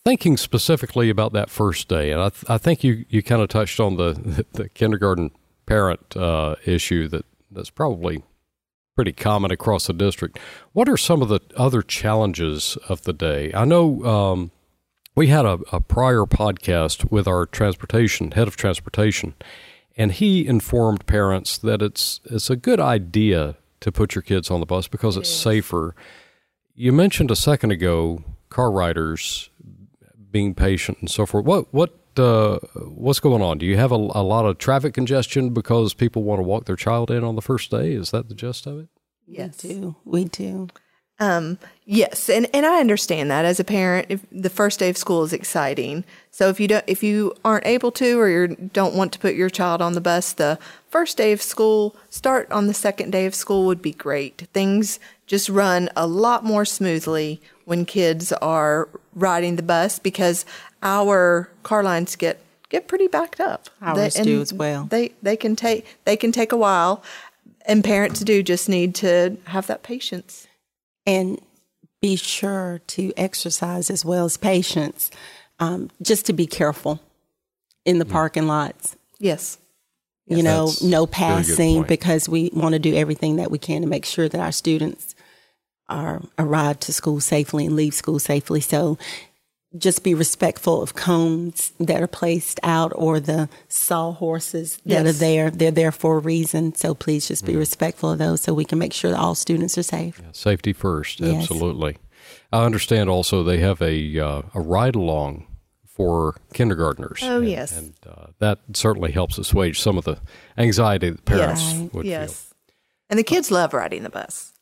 thinking 0.06 0.38
specifically 0.38 1.10
about 1.10 1.34
that 1.34 1.50
first 1.50 1.88
day, 1.88 2.12
and 2.12 2.22
I, 2.22 2.30
th- 2.30 2.44
I 2.50 2.58
think 2.58 2.84
you, 2.84 3.06
you 3.10 3.24
kind 3.24 3.42
of 3.42 3.48
touched 3.50 3.80
on 3.80 3.96
the 3.98 4.46
the 4.54 4.70
kindergarten 4.70 5.32
parent 5.66 6.16
uh, 6.18 6.56
issue 6.66 7.08
that 7.08 7.25
that's 7.52 7.70
probably 7.70 8.24
pretty 8.96 9.12
common 9.13 9.50
across 9.52 9.88
the 9.88 9.94
district. 9.94 10.38
What 10.74 10.90
are 10.90 10.98
some 10.98 11.22
of 11.22 11.30
the 11.30 11.40
other 11.56 11.82
challenges 11.82 12.78
of 12.90 13.04
the 13.04 13.13
day? 13.13 13.52
I 13.54 13.66
know 13.66 14.04
um, 14.04 14.52
we 15.16 15.28
had 15.28 15.46
a, 15.46 15.60
a 15.72 15.80
prior 15.80 16.25
podcast 16.25 17.10
with 17.12 17.28
our 17.28 17.46
transportation 17.46 18.32
head 18.32 18.48
of 18.48 18.56
transportation, 18.56 19.34
and 19.96 20.12
he 20.12 20.46
informed 20.46 21.06
parents 21.06 21.58
that 21.58 21.82
it's 21.82 22.20
it's 22.26 22.50
a 22.50 22.56
good 22.56 22.80
idea 22.80 23.56
to 23.80 23.92
put 23.92 24.16
your 24.16 24.22
kids 24.22 24.50
on 24.50 24.60
the 24.60 24.66
bus 24.66 24.88
because 24.88 25.18
it's 25.18 25.30
safer. 25.30 25.96
You 26.76 26.92
mentioned 26.92 27.32
a 27.32 27.36
second 27.36 27.72
ago 27.72 28.24
car 28.50 28.72
riders 28.72 29.50
being 30.32 30.56
patient 30.56 31.00
and 31.00 31.10
so 31.10 31.26
forth. 31.26 31.46
What 31.46 31.74
what 31.74 31.94
uh, 32.18 32.60
what's 32.76 33.20
going 33.20 33.42
on? 33.42 33.58
Do 33.58 33.66
you 33.66 33.78
have 33.78 33.92
a, 33.92 33.96
a 33.96 34.24
lot 34.24 34.46
of 34.46 34.58
traffic 34.58 34.94
congestion 34.94 35.50
because 35.50 35.94
people 35.94 36.24
want 36.24 36.40
to 36.40 36.44
walk 36.44 36.66
their 36.66 36.76
child 36.76 37.10
in 37.10 37.24
on 37.24 37.36
the 37.36 37.42
first 37.42 37.72
day? 37.72 37.94
Is 37.94 38.12
that 38.12 38.30
the 38.30 38.36
gist 38.36 38.68
of 38.68 38.80
it? 38.80 38.88
yes 39.26 39.64
We 39.64 39.70
do. 39.70 39.96
We 40.06 40.26
do. 40.26 40.68
Um, 41.20 41.60
yes, 41.86 42.29
and, 42.29 42.48
and 42.53 42.65
I 42.65 42.79
understand 42.79 43.29
that 43.32 43.46
as 43.46 43.60
a 43.60 43.63
parent, 43.63 44.08
if 44.10 44.25
the 44.32 44.50
first 44.50 44.79
day 44.79 44.89
of 44.89 44.98
school 44.98 45.24
is 45.24 45.32
exciting. 45.32 46.03
So 46.32 46.50
if 46.50 46.60
you 46.60 46.67
don't, 46.67 46.84
if 46.88 47.03
you 47.03 47.34
aren't 47.46 47.67
able 47.67 47.91
to, 47.93 48.20
or 48.20 48.29
you 48.29 48.55
don't 48.74 48.96
want 48.96 49.13
to 49.13 49.20
put 49.20 49.36
your 49.36 49.50
child 49.50 49.82
on 49.82 49.93
the 49.93 50.01
bus, 50.01 50.34
the 50.34 50.58
first 50.89 51.15
day 51.15 51.32
of 51.32 51.41
school, 51.41 51.96
start 52.10 52.51
on 52.51 52.67
the 52.67 52.74
second 52.74 53.12
day 53.12 53.25
of 53.25 53.36
school 53.36 53.65
would 53.67 53.82
be 53.82 53.91
great. 53.93 54.48
Things 54.53 55.00
just 55.27 55.50
run 55.50 55.89
a 55.96 56.08
lot 56.08 56.43
more 56.43 56.65
smoothly 56.65 57.39
when 57.65 57.86
kids 57.86 58.34
are 58.34 58.89
riding 59.13 59.55
the 59.55 59.63
bus 59.63 60.00
because 60.00 60.46
our 60.82 61.50
car 61.62 61.84
lines 61.84 62.15
get 62.15 62.39
get 62.70 62.88
pretty 62.88 63.08
backed 63.08 63.39
up. 63.39 63.70
Ours 63.82 64.15
They- 64.15 64.24
do 64.24 64.41
as 64.41 64.51
well. 64.51 64.86
They 64.89 65.13
they 65.22 65.38
can 65.38 65.55
take 65.55 65.86
they 66.05 66.17
can 66.17 66.32
take 66.32 66.51
a 66.51 66.58
while, 66.58 67.03
and 67.65 67.84
parents 67.84 68.20
do 68.22 68.41
just 68.41 68.67
need 68.67 68.96
to 68.96 69.38
have 69.46 69.67
that 69.67 69.84
patience. 69.84 70.48
And 71.06 71.40
be 72.02 72.16
sure 72.16 72.82
to 72.88 73.14
exercise 73.16 73.90
as 73.90 74.04
well 74.04 74.26
as 74.26 74.38
patience. 74.38 75.10
Um, 75.60 75.90
just 76.02 76.26
to 76.26 76.34
be 76.34 76.48
careful 76.48 77.00
in 77.86 78.00
the 78.00 78.06
parking 78.06 78.48
lots. 78.48 78.96
Yes. 79.20 79.58
You 80.26 80.42
know, 80.42 80.72
no 80.82 81.06
passing 81.06 81.84
because 81.84 82.28
we 82.28 82.50
want 82.54 82.74
to 82.74 82.80
do 82.80 82.96
everything 82.96 83.36
that 83.38 83.52
we 83.52 83.58
can 83.58 83.82
to 83.82 83.88
make 83.88 84.06
sure 84.06 84.28
that 84.30 84.40
our 84.40 84.52
students 84.52 85.16
are 85.90 86.22
arrive 86.40 86.80
to 86.82 86.94
school 86.94 87.20
safely 87.20 87.66
and 87.66 87.76
leave 87.76 87.94
school 87.94 88.20
safely. 88.20 88.62
So 88.62 88.98
just 89.77 90.03
be 90.03 90.13
respectful 90.13 90.82
of 90.82 90.94
cones 90.96 91.72
that 91.80 92.01
are 92.01 92.08
placed 92.08 92.60
out 92.63 92.92
or 92.96 93.20
the 93.20 93.50
sawhorses 93.68 94.77
that 94.86 95.06
Yes. 95.06 95.15
are 95.15 95.20
there. 95.20 95.50
They're 95.51 95.72
there 95.72 95.92
for 95.92 96.18
a 96.18 96.20
reason. 96.20 96.75
So 96.75 96.94
please 96.94 97.27
just 97.27 97.44
Mm. 97.44 97.48
be 97.48 97.56
respectful 97.56 98.12
of 98.12 98.20
those 98.20 98.42
so 98.42 98.53
we 98.53 98.65
can 98.65 98.77
make 98.80 98.94
sure 98.94 99.12
that 99.12 99.20
all 99.20 99.36
students 99.36 99.77
are 99.77 99.84
safe. 99.84 100.22
Safety 100.32 100.74
first, 100.74 101.20
Yes. 101.20 101.42
absolutely. 101.44 101.98
I 102.51 102.63
understand 102.65 103.10
also 103.10 103.44
they 103.44 103.58
have 103.60 103.82
a 103.82 104.20
uh, 104.20 104.42
a 104.53 104.62
ride 104.62 104.96
along 104.96 105.48
for 105.86 106.36
kindergartners. 106.53 107.20
Oh, 107.24 107.38
and, 107.39 107.50
yes. 107.50 107.75
and 107.77 107.94
uh, 108.08 108.27
that 108.39 108.60
certainly 108.74 109.12
helps 109.12 109.38
assuage 109.38 109.80
some 109.80 109.98
of 109.98 110.06
the 110.06 110.18
anxiety 110.58 111.10
that 111.12 111.25
parents 111.25 111.62
Yes. 111.63 111.75
Right. 111.75 111.94
would 111.94 112.06
yes. 112.06 112.53
And 113.10 113.18
the 113.20 113.24
kids 113.24 113.51
love 113.51 113.74
riding 113.74 114.03
the 114.03 114.10
bus. 114.10 114.53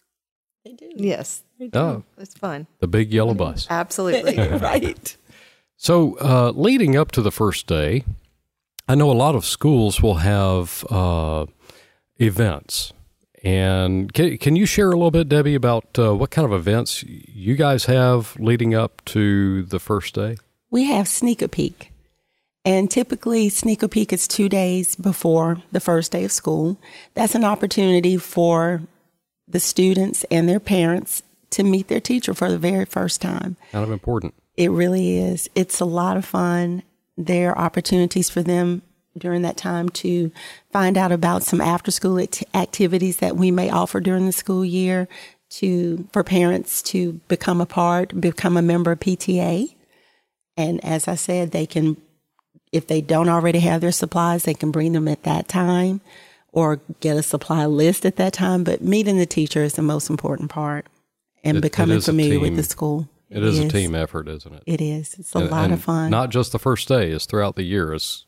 They 0.65 0.73
do. 0.73 0.89
Yes. 0.95 1.43
Feel. 1.69 1.81
Oh, 1.81 2.03
It's 2.17 2.33
fun. 2.33 2.67
the 2.79 2.87
big 2.87 3.13
yellow 3.13 3.33
bus. 3.33 3.67
Absolutely. 3.69 4.37
right. 4.57 5.15
So, 5.77 6.17
uh, 6.19 6.51
leading 6.55 6.95
up 6.95 7.11
to 7.11 7.21
the 7.21 7.31
first 7.31 7.67
day, 7.67 8.03
I 8.87 8.95
know 8.95 9.09
a 9.09 9.13
lot 9.13 9.35
of 9.35 9.45
schools 9.45 10.01
will 10.01 10.15
have 10.15 10.85
uh, 10.89 11.45
events. 12.19 12.93
And 13.43 14.13
can, 14.13 14.37
can 14.37 14.55
you 14.55 14.65
share 14.67 14.87
a 14.89 14.95
little 14.95 15.09
bit, 15.11 15.27
Debbie, 15.27 15.55
about 15.55 15.97
uh, 15.97 16.15
what 16.15 16.29
kind 16.29 16.45
of 16.45 16.53
events 16.53 17.03
you 17.03 17.55
guys 17.55 17.85
have 17.85 18.39
leading 18.39 18.75
up 18.75 19.03
to 19.05 19.63
the 19.63 19.79
first 19.79 20.13
day? 20.13 20.37
We 20.69 20.85
have 20.85 21.07
Sneak 21.07 21.41
a 21.41 21.47
Peek. 21.47 21.91
And 22.63 22.91
typically, 22.91 23.49
Sneak 23.49 23.81
a 23.81 23.89
Peek 23.89 24.13
is 24.13 24.27
two 24.27 24.47
days 24.47 24.95
before 24.95 25.57
the 25.71 25.79
first 25.79 26.11
day 26.11 26.23
of 26.23 26.31
school. 26.31 26.77
That's 27.15 27.33
an 27.33 27.43
opportunity 27.43 28.17
for 28.17 28.83
the 29.47 29.59
students 29.59 30.23
and 30.29 30.47
their 30.47 30.59
parents 30.59 31.23
to 31.51 31.63
meet 31.63 31.87
their 31.87 31.99
teacher 31.99 32.33
for 32.33 32.49
the 32.49 32.57
very 32.57 32.85
first 32.85 33.21
time. 33.21 33.57
Kind 33.71 33.83
of 33.83 33.91
important. 33.91 34.33
It 34.57 34.71
really 34.71 35.17
is. 35.17 35.49
It's 35.55 35.79
a 35.79 35.85
lot 35.85 36.17
of 36.17 36.25
fun. 36.25 36.83
There 37.17 37.51
are 37.51 37.57
opportunities 37.57 38.29
for 38.29 38.41
them 38.41 38.81
during 39.17 39.41
that 39.41 39.57
time 39.57 39.89
to 39.89 40.31
find 40.71 40.97
out 40.97 41.11
about 41.11 41.43
some 41.43 41.61
after 41.61 41.91
school 41.91 42.19
act- 42.19 42.43
activities 42.53 43.17
that 43.17 43.35
we 43.35 43.51
may 43.51 43.69
offer 43.69 43.99
during 43.99 44.25
the 44.25 44.31
school 44.31 44.63
year 44.63 45.07
to 45.49 46.07
for 46.13 46.23
parents 46.23 46.81
to 46.81 47.13
become 47.27 47.59
a 47.59 47.65
part, 47.65 48.19
become 48.19 48.55
a 48.55 48.61
member 48.61 48.91
of 48.93 48.99
PTA. 48.99 49.75
And 50.55 50.83
as 50.83 51.07
I 51.07 51.15
said, 51.15 51.51
they 51.51 51.65
can 51.65 51.97
if 52.71 52.87
they 52.87 53.01
don't 53.01 53.27
already 53.27 53.59
have 53.59 53.81
their 53.81 53.91
supplies, 53.91 54.43
they 54.43 54.53
can 54.53 54.71
bring 54.71 54.93
them 54.93 55.09
at 55.09 55.23
that 55.23 55.49
time 55.49 55.99
or 56.53 56.79
get 57.01 57.17
a 57.17 57.23
supply 57.23 57.65
list 57.65 58.05
at 58.05 58.15
that 58.15 58.33
time, 58.33 58.63
but 58.63 58.81
meeting 58.81 59.17
the 59.17 59.25
teacher 59.25 59.63
is 59.63 59.73
the 59.73 59.81
most 59.81 60.09
important 60.09 60.49
part 60.49 60.85
and 61.43 61.57
It- 61.57 61.59
it 61.59 61.61
becoming 61.61 61.97
a 61.97 62.01
familiar 62.01 62.39
with 62.39 62.55
the 62.55 62.63
school. 62.63 63.09
It 63.29 63.43
is, 63.43 63.59
a 63.59 63.69
team 63.69 63.95
effort, 63.95 64.27
isn't 64.27 64.53
it? 64.53 64.63
It 64.65 64.81
is. 64.81 65.15
It's 65.17 65.33
a 65.33 65.37
And- 65.39 65.49
lot 65.51 65.63
and 65.65 65.73
of 65.73 65.81
fun. 65.83 66.11
Not 66.11 66.31
just 66.31 66.51
the 66.51 66.59
first 66.59 66.87
day; 66.89 67.11
it's 67.11 67.25
throughout 67.25 67.55
the 67.55 67.63
year. 67.63 67.93
It's 67.93 68.25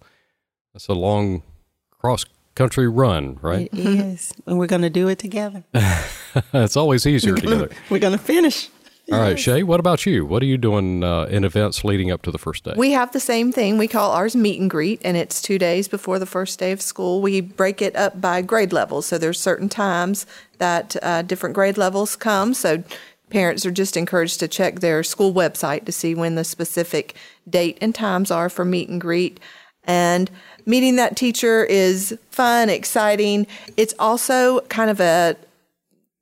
it's 0.74 0.88
a 0.88 0.94
long 0.94 1.44
cross 1.92 2.26
country 2.56 2.88
run, 2.88 3.38
right? 3.42 3.68
It 3.74 3.80
is. 3.80 4.32
And 4.48 4.58
we're 4.58 4.68
going 4.68 4.82
to 4.84 4.90
do 4.90 5.08
it 5.10 5.20
together. 5.20 5.64
it's 6.54 6.78
always 6.78 7.06
easier 7.06 7.36
together. 7.44 7.70
We're 7.90 8.00
going 8.00 8.18
to 8.18 8.24
finish. 8.24 8.70
All 9.12 9.20
right, 9.20 9.38
Shea, 9.38 9.64
what 9.64 9.82
about 9.82 10.06
you? 10.06 10.26
What 10.26 10.42
are 10.42 10.46
you 10.46 10.58
doing 10.58 11.04
uh, 11.04 11.26
in 11.26 11.44
events 11.44 11.84
leading 11.84 12.10
up 12.10 12.22
to 12.22 12.32
the 12.32 12.38
first 12.38 12.64
day? 12.64 12.74
We 12.78 12.92
have 12.92 13.12
the 13.12 13.20
same 13.20 13.52
thing. 13.52 13.78
We 13.78 13.90
call 13.90 14.12
ours 14.12 14.34
meet 14.36 14.62
and 14.62 14.70
greet, 14.70 15.02
and 15.04 15.18
it's 15.18 15.42
two 15.42 15.60
days 15.60 15.90
before 15.90 16.20
the 16.20 16.26
first 16.26 16.58
day 16.58 16.72
of 16.72 16.82
school. 16.82 17.22
We 17.22 17.42
break 17.42 17.82
it 17.82 17.96
up 17.98 18.22
by 18.22 18.42
grade 18.42 18.72
levels. 18.72 19.06
So 19.06 19.18
there's 19.18 19.40
certain 19.40 19.68
times 19.68 20.26
that 20.58 20.96
uh, 21.04 21.22
different 21.24 21.54
grade 21.54 21.78
levels 21.78 22.16
come. 22.16 22.54
So 22.54 22.82
parents 23.30 23.66
are 23.66 23.72
just 23.72 23.98
encouraged 23.98 24.40
to 24.40 24.48
check 24.48 24.80
their 24.80 25.04
school 25.04 25.34
website 25.34 25.86
to 25.86 25.92
see 25.92 26.16
when 26.16 26.36
the 26.36 26.46
specific 26.46 27.16
date 27.50 27.78
and 27.82 27.94
times 27.94 28.32
are 28.32 28.48
for 28.48 28.64
meet 28.64 28.88
and 28.88 29.02
greet. 29.02 29.38
And 29.84 30.32
meeting 30.66 30.96
that 30.96 31.18
teacher 31.18 31.66
is 31.66 32.18
fun, 32.32 32.70
exciting. 32.70 33.48
It's 33.76 33.94
also 34.00 34.62
kind 34.62 34.90
of 34.90 35.02
a 35.02 35.36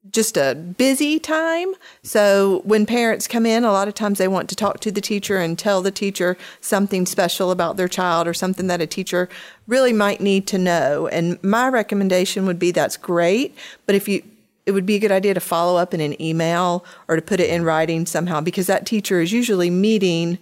just 0.09 0.35
a 0.35 0.55
busy 0.55 1.19
time. 1.19 1.73
So 2.01 2.61
when 2.65 2.85
parents 2.85 3.27
come 3.27 3.45
in, 3.45 3.63
a 3.63 3.71
lot 3.71 3.87
of 3.87 3.93
times 3.93 4.17
they 4.17 4.27
want 4.27 4.49
to 4.49 4.55
talk 4.55 4.79
to 4.79 4.91
the 4.91 5.01
teacher 5.01 5.37
and 5.37 5.57
tell 5.57 5.81
the 5.81 5.91
teacher 5.91 6.37
something 6.59 7.05
special 7.05 7.51
about 7.51 7.77
their 7.77 7.87
child 7.87 8.27
or 8.27 8.33
something 8.33 8.67
that 8.67 8.81
a 8.81 8.87
teacher 8.87 9.29
really 9.67 9.93
might 9.93 10.19
need 10.19 10.47
to 10.47 10.57
know. 10.57 11.07
And 11.07 11.41
my 11.43 11.69
recommendation 11.69 12.45
would 12.47 12.57
be 12.57 12.71
that's 12.71 12.97
great, 12.97 13.55
but 13.85 13.95
if 13.95 14.07
you 14.07 14.23
it 14.65 14.71
would 14.71 14.85
be 14.85 14.95
a 14.95 14.99
good 14.99 15.11
idea 15.11 15.33
to 15.33 15.39
follow 15.39 15.75
up 15.75 15.91
in 15.91 15.99
an 16.01 16.21
email 16.21 16.85
or 17.07 17.15
to 17.15 17.21
put 17.21 17.39
it 17.39 17.49
in 17.49 17.63
writing 17.63 18.05
somehow 18.05 18.39
because 18.39 18.67
that 18.67 18.85
teacher 18.85 19.19
is 19.19 19.31
usually 19.31 19.71
meeting 19.71 20.37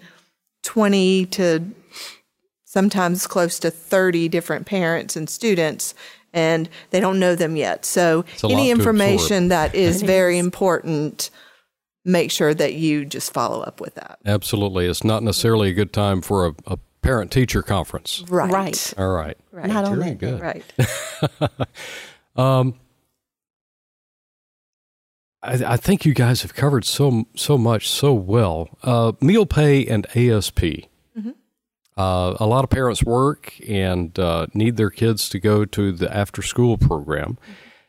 20 0.64 1.26
to 1.28 1.66
sometimes 2.66 3.26
close 3.26 3.60
to 3.60 3.72
30 3.72 4.28
different 4.30 4.66
parents 4.66 5.16
and 5.16 5.30
students 5.30 5.96
and 6.34 6.70
they 6.92 7.00
don't 7.00 7.20
know 7.20 7.36
them 7.36 7.56
yet. 7.56 7.86
So 7.86 8.26
any 8.44 8.72
information 8.72 9.50
that 9.50 9.76
is 9.76 10.02
very 10.16 10.38
important, 10.38 11.30
make 12.06 12.32
sure 12.32 12.54
that 12.54 12.74
you 12.74 13.06
just 13.06 13.34
follow 13.34 13.62
up 13.62 13.82
with 13.82 13.96
that. 13.96 14.20
Absolutely. 14.26 14.86
It's 14.86 15.04
not 15.04 15.24
necessarily 15.24 15.70
a 15.70 15.74
good 15.74 15.94
time 15.94 16.22
for 16.22 16.48
a, 16.48 16.56
a 16.68 16.78
parent 17.02 17.32
teacher 17.32 17.62
conference. 17.62 18.24
Right. 18.30 18.52
Right. 18.52 18.94
All 18.98 19.14
right. 19.14 19.38
Right. 19.52 19.68
Not 19.68 19.86
on 19.86 20.00
Very 20.00 20.12
that 20.12 20.20
good. 20.20 20.42
Right. 20.42 20.64
Um, 22.36 22.76
I, 25.42 25.74
I 25.74 25.78
think 25.78 26.06
you 26.06 26.14
guys 26.14 26.42
have 26.42 26.54
covered 26.54 26.86
so 26.86 27.26
so 27.36 27.58
much 27.58 27.90
so 27.90 28.14
well. 28.14 28.78
Uh, 28.82 29.14
meal 29.20 29.46
pay 29.46 29.86
and 29.86 30.06
ASP. 30.16 30.88
Uh, 32.00 32.38
a 32.40 32.48
lot 32.48 32.64
of 32.64 32.70
parents 32.70 33.04
work 33.04 33.54
and 33.68 34.18
uh, 34.18 34.48
need 34.54 34.78
their 34.78 34.90
kids 34.90 35.28
to 35.28 35.38
go 35.38 35.66
to 35.66 35.92
the 35.92 36.16
after 36.16 36.42
school 36.42 36.78
program. 36.78 37.38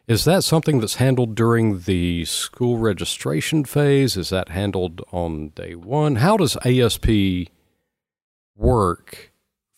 Is 0.09 0.25
that 0.25 0.43
something 0.43 0.81
that's 0.81 0.97
handled 0.97 1.37
during 1.37 1.83
the 1.83 2.25
school 2.25 2.79
registration 2.79 3.65
phase? 3.65 4.17
Is 4.17 4.31
that 4.31 4.49
handled 4.49 5.01
on 5.13 5.51
day 5.51 5.77
one? 5.77 6.17
How 6.17 6.37
does 6.37 6.57
ASP 6.67 7.53
work 8.57 9.31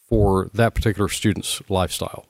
for 0.09 0.49
that 0.55 0.75
particular 0.75 1.11
student's 1.11 1.61
lifestyle? 1.69 2.25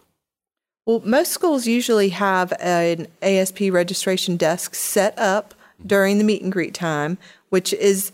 Well, 0.85 1.03
most 1.05 1.31
schools 1.31 1.69
usually 1.69 2.09
have 2.09 2.53
an 2.59 3.07
ASP 3.23 3.61
registration 3.71 4.37
desk 4.37 4.75
set 4.75 5.17
up 5.17 5.55
during 5.87 6.19
the 6.19 6.25
meet 6.25 6.43
and 6.43 6.51
greet 6.51 6.75
time, 6.75 7.19
which 7.51 7.73
is, 7.75 8.11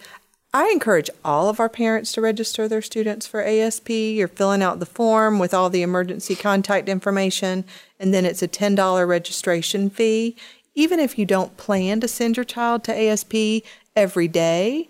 I 0.54 0.70
encourage 0.70 1.10
all 1.24 1.48
of 1.48 1.60
our 1.60 1.68
parents 1.68 2.12
to 2.12 2.22
register 2.22 2.68
their 2.68 2.80
students 2.80 3.26
for 3.26 3.42
ASP. 3.42 3.90
You're 3.90 4.28
filling 4.28 4.62
out 4.62 4.80
the 4.80 4.86
form 4.86 5.38
with 5.38 5.52
all 5.52 5.68
the 5.68 5.82
emergency 5.82 6.34
contact 6.34 6.88
information, 6.88 7.64
and 8.00 8.14
then 8.14 8.24
it's 8.24 8.42
a 8.42 8.48
$10 8.48 9.06
registration 9.06 9.90
fee. 9.90 10.36
Even 10.74 11.00
if 11.00 11.18
you 11.18 11.26
don't 11.26 11.56
plan 11.58 12.00
to 12.00 12.08
send 12.08 12.36
your 12.36 12.44
child 12.44 12.82
to 12.84 12.96
ASP 12.96 13.64
every 13.94 14.28
day, 14.28 14.88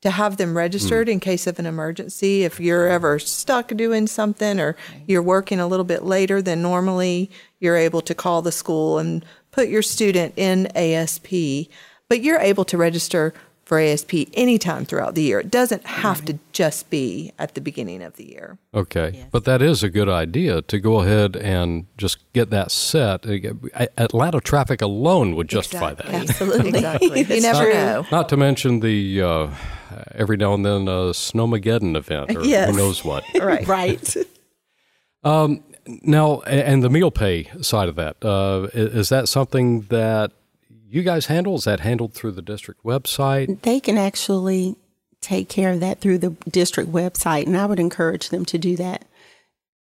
to 0.00 0.10
have 0.10 0.36
them 0.36 0.56
registered 0.56 1.08
hmm. 1.08 1.12
in 1.12 1.20
case 1.20 1.46
of 1.46 1.58
an 1.58 1.66
emergency. 1.66 2.44
If 2.44 2.60
you're 2.60 2.86
ever 2.86 3.18
stuck 3.18 3.68
doing 3.68 4.06
something 4.06 4.60
or 4.60 4.76
you're 5.06 5.22
working 5.22 5.58
a 5.58 5.66
little 5.66 5.84
bit 5.84 6.04
later 6.04 6.40
than 6.40 6.62
normally, 6.62 7.30
you're 7.58 7.76
able 7.76 8.00
to 8.02 8.14
call 8.14 8.42
the 8.42 8.52
school 8.52 8.98
and 8.98 9.24
put 9.50 9.68
your 9.68 9.82
student 9.82 10.34
in 10.36 10.66
ASP. 10.76 11.68
But 12.08 12.22
you're 12.22 12.38
able 12.38 12.64
to 12.66 12.78
register 12.78 13.34
for 13.68 13.78
ASP 13.78 14.14
anytime 14.32 14.86
throughout 14.86 15.14
the 15.14 15.20
year. 15.20 15.40
It 15.40 15.50
doesn't 15.50 15.84
have 15.86 16.24
to 16.24 16.38
just 16.52 16.88
be 16.88 17.32
at 17.38 17.54
the 17.54 17.60
beginning 17.60 18.02
of 18.02 18.16
the 18.16 18.24
year. 18.24 18.56
Okay, 18.72 19.26
but 19.30 19.44
that 19.44 19.60
is 19.60 19.82
a 19.82 19.90
good 19.90 20.08
idea 20.08 20.62
to 20.62 20.78
go 20.80 21.00
ahead 21.02 21.36
and 21.36 21.84
just 21.98 22.16
get 22.32 22.48
that 22.48 22.70
set. 22.70 23.26
Atlanta 23.98 24.40
traffic 24.40 24.80
alone 24.80 25.36
would 25.36 25.48
justify 25.48 25.92
that. 25.92 26.06
Absolutely. 26.08 26.70
Exactly. 26.70 27.20
You 27.36 27.42
never 27.42 27.70
know. 27.74 28.06
Not 28.10 28.30
to 28.30 28.38
mention 28.38 28.80
the 28.80 29.20
uh, 29.22 29.48
every 30.14 30.38
now 30.38 30.54
and 30.54 30.64
then 30.64 30.88
a 30.88 31.12
snowmageddon 31.12 31.94
event 31.94 32.34
or 32.34 32.44
Yes. 32.44 32.70
who 32.70 32.76
knows 32.76 33.04
what. 33.04 33.22
Right. 33.38 33.66
right. 33.68 34.16
Now, 36.02 36.40
and 36.42 36.82
the 36.82 36.90
meal 36.90 37.10
pay 37.10 37.50
side 37.62 37.88
of 37.88 37.96
that 37.96 38.22
uh, 38.24 38.68
is 38.74 39.08
that 39.10 39.28
something 39.28 39.82
that 39.88 40.32
you 40.90 41.02
guys 41.02 41.26
handle? 41.26 41.56
Is 41.56 41.64
that 41.64 41.80
handled 41.80 42.14
through 42.14 42.32
the 42.32 42.42
district 42.42 42.84
website? 42.84 43.62
They 43.62 43.80
can 43.80 43.98
actually 43.98 44.76
take 45.20 45.48
care 45.48 45.72
of 45.72 45.80
that 45.80 46.00
through 46.00 46.18
the 46.18 46.30
district 46.50 46.90
website, 46.92 47.46
and 47.46 47.56
I 47.56 47.66
would 47.66 47.80
encourage 47.80 48.30
them 48.30 48.44
to 48.46 48.58
do 48.58 48.76
that. 48.76 49.04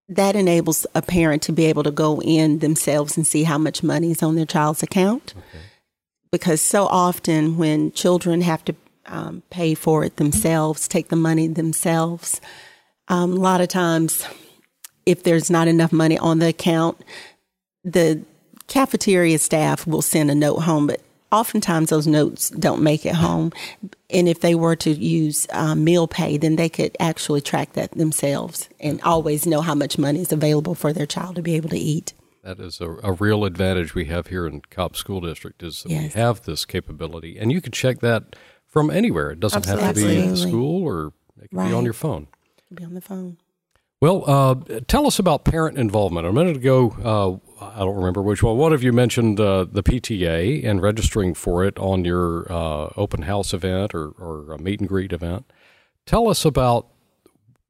That 0.10 0.36
enables 0.36 0.86
a 0.94 1.02
parent 1.02 1.42
to 1.44 1.52
be 1.52 1.66
able 1.66 1.84
to 1.84 1.92
go 1.92 2.22
in 2.22 2.60
themselves 2.60 3.18
and 3.18 3.26
see 3.26 3.44
how 3.44 3.58
much 3.58 3.84
money 3.84 4.12
is 4.12 4.22
on 4.22 4.36
their 4.36 4.46
child's 4.46 4.84
account. 4.84 5.34
Okay. 5.36 5.64
Because 6.32 6.62
so 6.62 6.88
often 6.88 7.58
when 7.58 7.92
children 7.92 8.42
have 8.42 8.66
to 8.66 8.76
um, 9.06 9.44
pay 9.50 9.76
for 9.76 10.04
it 10.04 10.18
themselves, 10.18 10.88
take 10.88 11.10
the 11.10 11.16
money 11.16 11.48
themselves, 11.48 12.42
um, 13.08 13.34
a 13.34 13.36
lot 13.36 13.62
of 13.62 13.68
times, 13.68 14.26
if 15.06 15.24
there's 15.24 15.50
not 15.50 15.68
enough 15.68 15.92
money 15.92 16.18
on 16.18 16.40
the 16.40 16.48
account, 16.48 17.04
the 17.84 18.22
cafeteria 18.68 19.40
staff 19.40 19.86
will 19.86 20.02
send 20.02 20.32
a 20.32 20.36
note 20.36 20.60
home, 20.62 20.88
but 20.88 21.02
oftentimes 21.32 21.90
those 21.90 22.08
notes 22.08 22.50
don't 22.52 22.82
make 22.82 23.06
it 23.06 23.16
home. 23.16 23.52
And 24.10 24.30
if 24.30 24.40
they 24.40 24.56
were 24.56 24.76
to 24.78 24.92
use 24.92 25.48
um, 25.52 25.84
meal 25.84 26.08
pay, 26.08 26.38
then 26.38 26.56
they 26.56 26.70
could 26.70 26.96
actually 27.00 27.42
track 27.42 27.74
that 27.74 27.92
themselves 27.92 28.70
and 28.80 29.02
always 29.02 29.46
know 29.46 29.62
how 29.62 29.76
much 29.76 29.98
money 29.98 30.22
is 30.22 30.32
available 30.32 30.76
for 30.76 30.94
their 30.94 31.08
child 31.08 31.36
to 31.36 31.42
be 31.42 31.56
able 31.56 31.70
to 31.70 31.78
eat. 31.78 32.14
That 32.44 32.60
is 32.60 32.82
a, 32.82 32.98
a 33.04 33.14
real 33.14 33.46
advantage 33.46 33.96
we 33.96 34.06
have 34.06 34.28
here 34.28 34.46
in 34.46 34.62
Cobb 34.70 34.98
School 34.98 35.22
District 35.22 35.64
is 35.64 35.84
that 35.84 35.90
yes. 35.90 36.14
we 36.14 36.20
have 36.20 36.42
this 36.42 36.66
capability, 36.66 37.38
and 37.38 37.52
you 37.52 37.62
can 37.62 37.72
check 37.72 38.00
that 38.02 38.36
from 38.68 38.90
anywhere. 38.90 39.32
It 39.32 39.40
doesn't 39.40 39.66
Absolutely. 39.66 39.86
have 39.86 39.96
to 39.96 40.06
be 40.06 40.30
in 40.30 40.36
school, 40.36 40.84
or 40.84 41.14
it 41.42 41.50
can 41.50 41.60
right. 41.60 41.70
be 41.70 41.74
on 41.74 41.86
your 41.86 41.94
phone. 41.94 42.28
It 42.58 42.68
can 42.68 42.76
be 42.76 42.84
on 42.84 42.94
the 42.96 43.02
phone. 43.02 43.38
Well, 44.04 44.26
uh, 44.28 44.56
tell 44.86 45.08
us 45.08 45.18
about 45.18 45.46
parent 45.46 45.78
involvement. 45.78 46.28
A 46.28 46.34
minute 46.34 46.58
ago, 46.58 47.42
uh, 47.62 47.64
I 47.64 47.80
don't 47.80 47.96
remember 47.96 48.22
which 48.22 48.44
one. 48.44 48.58
One 48.58 48.74
of 48.74 48.84
you 48.84 48.92
mentioned 48.92 49.40
uh, 49.40 49.64
the 49.64 49.82
PTA 49.82 50.66
and 50.66 50.82
registering 50.82 51.34
for 51.34 51.64
it 51.64 51.80
on 51.80 52.04
your 52.04 52.52
uh, 52.52 52.90
open 52.98 53.22
house 53.22 53.54
event 53.54 53.96
or, 53.96 54.10
or 54.10 54.58
meet 54.58 54.82
and 54.82 54.90
greet 54.90 55.14
event. 55.14 55.50
Tell 56.06 56.28
us 56.28 56.44
about 56.44 56.90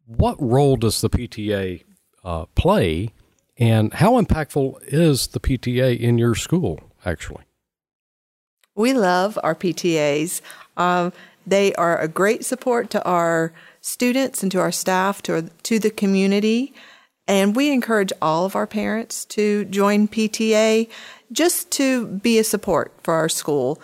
what 0.07 0.35
role 0.41 0.75
does 0.75 1.01
the 1.01 1.09
PTA 1.11 1.83
uh, 2.23 2.45
play, 2.55 3.09
and 3.59 3.93
how 3.93 4.19
impactful 4.19 4.79
is 4.87 5.27
the 5.27 5.39
PTA 5.39 5.99
in 5.99 6.17
your 6.17 6.33
school? 6.33 6.79
Actually, 7.05 7.43
we 8.73 8.93
love 8.93 9.37
our 9.43 9.53
PTAs. 9.53 10.41
Um, 10.77 11.13
they 11.45 11.75
are 11.75 11.99
a 11.99 12.07
great 12.07 12.43
support 12.43 12.89
to 12.89 13.03
our 13.05 13.53
students 13.83 14.41
and 14.41 14.51
to 14.51 14.59
our 14.59 14.71
staff, 14.71 15.21
to, 15.21 15.49
to 15.61 15.77
the 15.77 15.91
community. 15.91 16.73
And 17.27 17.55
we 17.55 17.71
encourage 17.71 18.11
all 18.21 18.45
of 18.45 18.55
our 18.55 18.65
parents 18.65 19.25
to 19.25 19.65
join 19.65 20.07
PTA 20.07 20.89
just 21.31 21.69
to 21.71 22.07
be 22.07 22.39
a 22.39 22.43
support 22.43 22.93
for 23.03 23.13
our 23.13 23.29
school. 23.29 23.79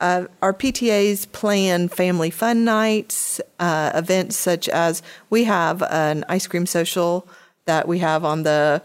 Uh, 0.00 0.24
our 0.40 0.54
PTAs 0.54 1.30
plan 1.30 1.88
family 1.88 2.30
fun 2.30 2.64
nights, 2.64 3.40
uh, 3.60 3.92
events 3.94 4.36
such 4.36 4.68
as 4.70 5.02
we 5.30 5.44
have 5.44 5.82
an 5.82 6.24
ice 6.28 6.46
cream 6.46 6.66
social 6.66 7.28
that 7.66 7.86
we 7.86 7.98
have 8.00 8.24
on 8.24 8.42
the 8.42 8.82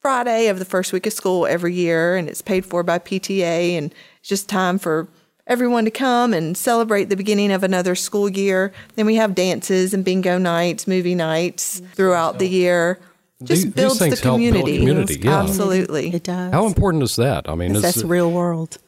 Friday 0.00 0.48
of 0.48 0.58
the 0.58 0.64
first 0.64 0.92
week 0.92 1.06
of 1.06 1.12
school 1.12 1.46
every 1.46 1.72
year, 1.74 2.16
and 2.16 2.28
it's 2.28 2.42
paid 2.42 2.66
for 2.66 2.82
by 2.82 2.98
PTA, 2.98 3.78
and 3.78 3.94
it's 4.18 4.28
just 4.28 4.48
time 4.48 4.78
for 4.78 5.06
everyone 5.46 5.84
to 5.84 5.90
come 5.90 6.32
and 6.32 6.56
celebrate 6.56 7.04
the 7.04 7.16
beginning 7.16 7.52
of 7.52 7.62
another 7.62 7.94
school 7.94 8.28
year. 8.28 8.72
Then 8.94 9.06
we 9.06 9.16
have 9.16 9.34
dances 9.34 9.92
and 9.92 10.04
bingo 10.04 10.38
nights, 10.38 10.86
movie 10.86 11.14
nights 11.14 11.80
throughout 11.94 12.38
the 12.38 12.48
year. 12.48 12.98
Just 13.42 13.64
these, 13.64 13.72
builds 13.72 13.98
these 13.98 14.20
the 14.20 14.28
community. 14.28 14.78
community 14.78 15.18
yeah. 15.20 15.42
Absolutely. 15.42 16.14
It 16.14 16.22
does. 16.22 16.52
How 16.52 16.66
important 16.66 17.02
is 17.02 17.16
that? 17.16 17.48
I 17.48 17.54
mean, 17.56 17.72
that's 17.72 18.04
real 18.04 18.30
world. 18.30 18.78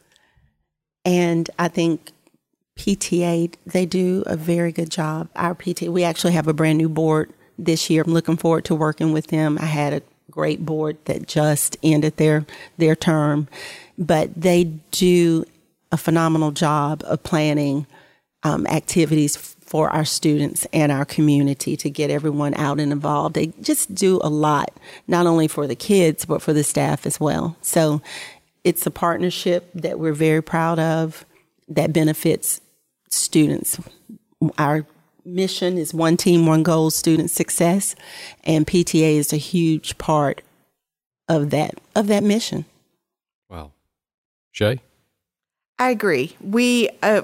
And 1.03 1.49
I 1.59 1.67
think 1.67 2.11
PTA, 2.77 3.53
they 3.65 3.85
do 3.85 4.23
a 4.25 4.35
very 4.35 4.71
good 4.71 4.89
job. 4.89 5.29
Our 5.35 5.55
PTA, 5.55 5.89
we 5.89 6.03
actually 6.03 6.33
have 6.33 6.47
a 6.47 6.53
brand 6.53 6.77
new 6.77 6.89
board 6.89 7.33
this 7.59 7.89
year. 7.89 8.03
I'm 8.05 8.13
looking 8.13 8.37
forward 8.37 8.65
to 8.65 8.75
working 8.75 9.11
with 9.11 9.27
them. 9.27 9.57
I 9.59 9.65
had 9.65 9.93
a 9.93 10.01
great 10.31 10.65
board 10.65 10.97
that 11.05 11.27
just 11.27 11.77
ended 11.83 12.17
their 12.17 12.45
their 12.77 12.95
term, 12.95 13.47
but 13.97 14.29
they 14.35 14.65
do 14.91 15.45
a 15.95 15.97
phenomenal 15.97 16.51
job 16.51 17.01
of 17.05 17.23
planning 17.23 17.87
um, 18.43 18.67
activities 18.67 19.37
for 19.37 19.89
our 19.89 20.03
students 20.03 20.67
and 20.73 20.91
our 20.91 21.05
community 21.05 21.77
to 21.77 21.89
get 21.89 22.11
everyone 22.11 22.53
out 22.55 22.81
and 22.81 22.91
involved. 22.91 23.33
They 23.33 23.47
just 23.61 23.95
do 23.95 24.19
a 24.21 24.29
lot, 24.29 24.71
not 25.07 25.25
only 25.25 25.47
for 25.47 25.67
the 25.67 25.75
kids, 25.75 26.25
but 26.25 26.41
for 26.41 26.51
the 26.51 26.65
staff 26.65 27.05
as 27.05 27.17
well. 27.17 27.55
So 27.61 28.01
it's 28.65 28.85
a 28.85 28.91
partnership 28.91 29.71
that 29.73 29.97
we're 29.97 30.11
very 30.11 30.43
proud 30.43 30.79
of 30.79 31.25
that 31.69 31.93
benefits 31.93 32.59
students. 33.09 33.79
Our 34.57 34.85
mission 35.23 35.77
is 35.77 35.93
one 35.93 36.17
team, 36.17 36.45
one 36.45 36.61
goal, 36.61 36.91
student 36.91 37.31
success, 37.31 37.95
and 38.43 38.67
PTA 38.67 39.15
is 39.15 39.31
a 39.31 39.37
huge 39.37 39.97
part 39.97 40.41
of 41.29 41.51
that 41.51 41.79
of 41.95 42.07
that 42.07 42.21
mission. 42.21 42.65
Wow. 43.49 43.71
Shea? 44.51 44.81
I 45.77 45.89
agree. 45.89 46.35
We 46.39 46.89
uh, 47.03 47.23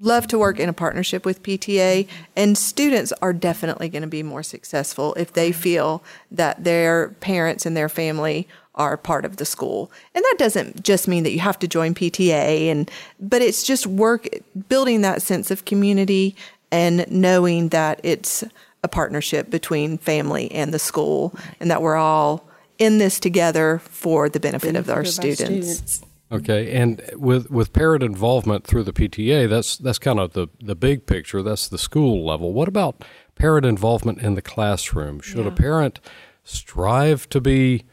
love 0.00 0.26
to 0.28 0.38
work 0.38 0.58
in 0.58 0.68
a 0.68 0.72
partnership 0.72 1.24
with 1.24 1.42
PTA, 1.42 2.08
and 2.34 2.58
students 2.58 3.12
are 3.22 3.32
definitely 3.32 3.88
going 3.88 4.02
to 4.02 4.08
be 4.08 4.22
more 4.22 4.42
successful 4.42 5.14
if 5.14 5.32
they 5.32 5.52
feel 5.52 6.02
that 6.30 6.64
their 6.64 7.10
parents 7.20 7.66
and 7.66 7.76
their 7.76 7.88
family 7.88 8.48
are 8.74 8.96
part 8.96 9.24
of 9.24 9.36
the 9.36 9.44
school. 9.44 9.92
And 10.14 10.24
that 10.24 10.36
doesn't 10.38 10.82
just 10.82 11.06
mean 11.06 11.22
that 11.24 11.32
you 11.32 11.40
have 11.40 11.58
to 11.58 11.68
join 11.68 11.94
PTA 11.94 12.70
and 12.70 12.90
but 13.18 13.42
it's 13.42 13.62
just 13.62 13.86
work 13.86 14.28
building 14.68 15.02
that 15.02 15.22
sense 15.22 15.50
of 15.50 15.64
community 15.64 16.34
and 16.70 17.04
knowing 17.10 17.68
that 17.70 18.00
it's 18.02 18.44
a 18.82 18.88
partnership 18.88 19.50
between 19.50 19.98
family 19.98 20.50
and 20.52 20.72
the 20.72 20.78
school 20.78 21.34
and 21.58 21.70
that 21.70 21.82
we're 21.82 21.96
all 21.96 22.46
in 22.78 22.98
this 22.98 23.20
together 23.20 23.80
for 23.84 24.28
the 24.28 24.40
benefit, 24.40 24.72
benefit 24.72 24.90
of 24.90 24.96
our, 24.96 25.00
of 25.00 25.08
students. 25.08 25.40
Our 25.40 25.74
students. 25.74 26.09
Okay, 26.32 26.72
and 26.72 27.02
with 27.14 27.50
with 27.50 27.72
parent 27.72 28.02
involvement 28.02 28.64
through 28.64 28.84
the 28.84 28.92
PTA, 28.92 29.48
that's 29.48 29.76
that's 29.76 29.98
kind 29.98 30.20
of 30.20 30.32
the 30.32 30.48
the 30.60 30.76
big 30.76 31.06
picture. 31.06 31.42
That's 31.42 31.68
the 31.68 31.78
school 31.78 32.24
level. 32.24 32.52
What 32.52 32.68
about 32.68 33.04
parent 33.34 33.66
involvement 33.66 34.20
in 34.20 34.34
the 34.34 34.42
classroom? 34.42 35.20
Should 35.20 35.38
yeah. 35.38 35.48
a 35.48 35.50
parent 35.50 35.98
strive 36.44 37.28
to 37.30 37.40
be 37.40 37.84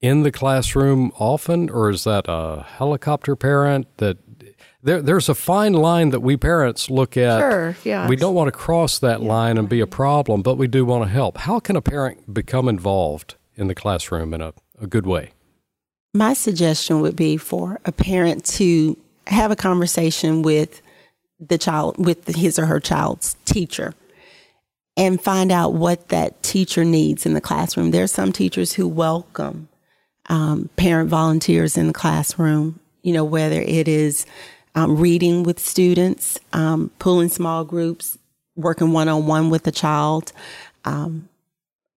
in 0.00 0.22
the 0.22 0.32
classroom 0.32 1.12
often, 1.18 1.68
or 1.68 1.90
is 1.90 2.04
that 2.04 2.24
a 2.28 2.62
helicopter 2.62 3.36
parent 3.36 3.86
that 3.98 4.18
there, 4.82 5.02
there's 5.02 5.28
a 5.28 5.34
fine 5.34 5.72
line 5.72 6.10
that 6.10 6.20
we 6.20 6.36
parents 6.36 6.88
look 6.88 7.16
at. 7.16 7.40
Sure, 7.40 7.76
yeah. 7.84 8.08
We 8.08 8.16
don't 8.16 8.34
want 8.34 8.48
to 8.48 8.52
cross 8.52 8.98
that 9.00 9.20
yeah. 9.20 9.28
line 9.28 9.58
and 9.58 9.68
be 9.68 9.80
a 9.80 9.86
problem, 9.86 10.42
but 10.42 10.56
we 10.56 10.68
do 10.68 10.84
want 10.84 11.04
to 11.04 11.10
help. 11.10 11.38
How 11.38 11.58
can 11.58 11.76
a 11.76 11.82
parent 11.82 12.32
become 12.32 12.68
involved 12.68 13.34
in 13.56 13.66
the 13.66 13.74
classroom 13.74 14.32
in 14.32 14.40
a, 14.40 14.54
a 14.80 14.86
good 14.86 15.06
way? 15.06 15.32
My 16.16 16.32
suggestion 16.32 17.02
would 17.02 17.14
be 17.14 17.36
for 17.36 17.78
a 17.84 17.92
parent 17.92 18.46
to 18.46 18.96
have 19.26 19.50
a 19.50 19.56
conversation 19.56 20.40
with 20.40 20.80
the 21.38 21.58
child, 21.58 21.98
with 21.98 22.34
his 22.34 22.58
or 22.58 22.64
her 22.64 22.80
child's 22.80 23.36
teacher, 23.44 23.92
and 24.96 25.20
find 25.20 25.52
out 25.52 25.74
what 25.74 26.08
that 26.08 26.42
teacher 26.42 26.86
needs 26.86 27.26
in 27.26 27.34
the 27.34 27.40
classroom. 27.42 27.90
There 27.90 28.02
are 28.02 28.06
some 28.06 28.32
teachers 28.32 28.72
who 28.72 28.88
welcome 28.88 29.68
um, 30.30 30.70
parent 30.76 31.10
volunteers 31.10 31.76
in 31.76 31.86
the 31.86 31.92
classroom, 31.92 32.80
you 33.02 33.12
know, 33.12 33.24
whether 33.24 33.60
it 33.60 33.86
is 33.86 34.24
um, 34.74 34.96
reading 34.96 35.42
with 35.42 35.58
students, 35.60 36.38
um, 36.54 36.90
pulling 36.98 37.28
small 37.28 37.62
groups, 37.62 38.16
working 38.54 38.92
one 38.92 39.08
on 39.08 39.26
one 39.26 39.50
with 39.50 39.64
the 39.64 39.70
child, 39.70 40.32
um, 40.86 41.28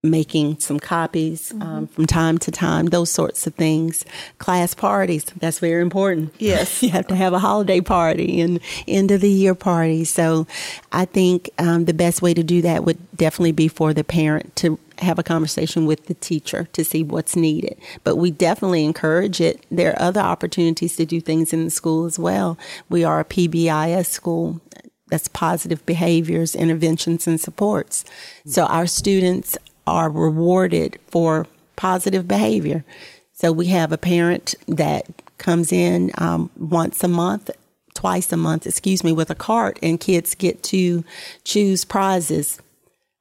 making 0.02 0.58
some 0.58 0.80
copies 0.80 1.52
um, 1.52 1.60
mm-hmm. 1.60 1.84
from 1.86 2.06
time 2.06 2.38
to 2.38 2.50
time, 2.50 2.86
those 2.86 3.10
sorts 3.10 3.46
of 3.46 3.54
things. 3.54 4.04
Class 4.38 4.72
parties, 4.72 5.24
that's 5.36 5.58
very 5.58 5.82
important. 5.82 6.34
Yes. 6.38 6.82
you 6.82 6.88
have 6.90 7.06
to 7.08 7.16
have 7.16 7.34
a 7.34 7.38
holiday 7.38 7.82
party 7.82 8.40
and 8.40 8.60
end 8.88 9.10
of 9.10 9.20
the 9.20 9.30
year 9.30 9.54
party. 9.54 10.04
So 10.04 10.46
I 10.90 11.04
think 11.04 11.50
um, 11.58 11.84
the 11.84 11.92
best 11.92 12.22
way 12.22 12.32
to 12.32 12.42
do 12.42 12.62
that 12.62 12.84
would 12.84 12.98
definitely 13.14 13.52
be 13.52 13.68
for 13.68 13.92
the 13.92 14.02
parent 14.02 14.56
to 14.56 14.78
have 15.00 15.18
a 15.18 15.22
conversation 15.22 15.84
with 15.84 16.06
the 16.06 16.14
teacher 16.14 16.68
to 16.72 16.82
see 16.82 17.02
what's 17.02 17.36
needed. 17.36 17.78
But 18.02 18.16
we 18.16 18.30
definitely 18.30 18.84
encourage 18.84 19.40
it. 19.40 19.64
There 19.70 19.92
are 19.92 20.02
other 20.02 20.20
opportunities 20.20 20.96
to 20.96 21.04
do 21.04 21.20
things 21.20 21.52
in 21.52 21.64
the 21.64 21.70
school 21.70 22.06
as 22.06 22.18
well. 22.18 22.58
We 22.88 23.04
are 23.04 23.20
a 23.20 23.24
PBIS 23.24 24.06
school. 24.06 24.62
That's 25.08 25.28
positive 25.28 25.84
behaviors, 25.86 26.54
interventions, 26.54 27.26
and 27.26 27.40
supports. 27.40 28.04
So 28.46 28.64
our 28.66 28.86
students 28.86 29.58
are 29.90 30.10
rewarded 30.10 30.98
for 31.08 31.46
positive 31.76 32.28
behavior. 32.28 32.84
So 33.32 33.52
we 33.52 33.66
have 33.66 33.92
a 33.92 33.98
parent 33.98 34.54
that 34.68 35.06
comes 35.38 35.72
in 35.72 36.10
um, 36.18 36.50
once 36.56 37.02
a 37.02 37.08
month, 37.08 37.50
twice 37.94 38.32
a 38.32 38.36
month, 38.36 38.66
excuse 38.66 39.02
me, 39.02 39.12
with 39.12 39.30
a 39.30 39.34
cart, 39.34 39.78
and 39.82 39.98
kids 39.98 40.34
get 40.34 40.62
to 40.64 41.04
choose 41.44 41.84
prizes 41.84 42.60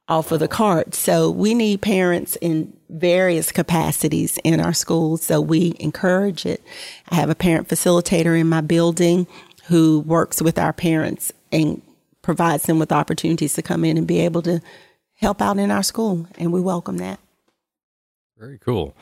off 0.10 0.32
of 0.32 0.40
the 0.40 0.48
cart. 0.48 0.96
So 0.96 1.30
we 1.30 1.54
need 1.54 1.82
parents 1.82 2.36
in 2.42 2.74
various 2.90 3.52
capacities 3.52 4.40
in 4.44 4.60
our 4.60 4.74
schools. 4.74 5.24
So 5.24 5.40
we 5.40 5.76
encourage 5.80 6.46
it. 6.46 6.62
I 7.10 7.16
have 7.16 7.30
a 7.30 7.36
parent 7.36 7.68
facilitator 7.68 8.38
in 8.38 8.50
my 8.50 8.62
building 8.62 9.28
who 9.68 10.00
works 10.02 10.42
with 10.42 10.58
our 10.58 10.74
parents 10.74 11.32
and 11.52 11.82
provides 12.22 12.64
them 12.64 12.80
with 12.80 12.92
opportunities 12.92 13.54
to 13.54 13.62
come 13.62 13.86
in 13.86 13.98
and 13.98 14.08
be 14.08 14.20
able 14.20 14.42
to 14.42 14.62
help 15.20 15.42
out 15.42 15.58
in 15.58 15.70
our 15.70 15.84
school. 15.84 16.28
And 16.38 16.52
we 16.52 16.62
welcome 16.62 16.98
that. 16.98 17.20
Very 18.38 18.58
cool. 18.58 18.96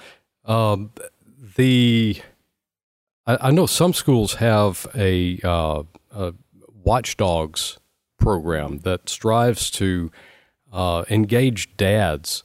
Um, 0.46 0.92
the 1.56 2.22
I, 3.28 3.38
I, 3.50 3.52
know 3.52 3.66
some 3.66 3.94
schools 3.94 4.36
have 4.36 4.88
a, 4.96 5.40
uh, 5.44 5.84
a 6.12 6.34
watchdogs 6.84 7.78
program 8.18 8.80
that 8.80 9.10
strives 9.10 9.70
to 9.72 10.12
uh, 10.72 11.04
engage 11.10 11.76
dads. 11.78 12.44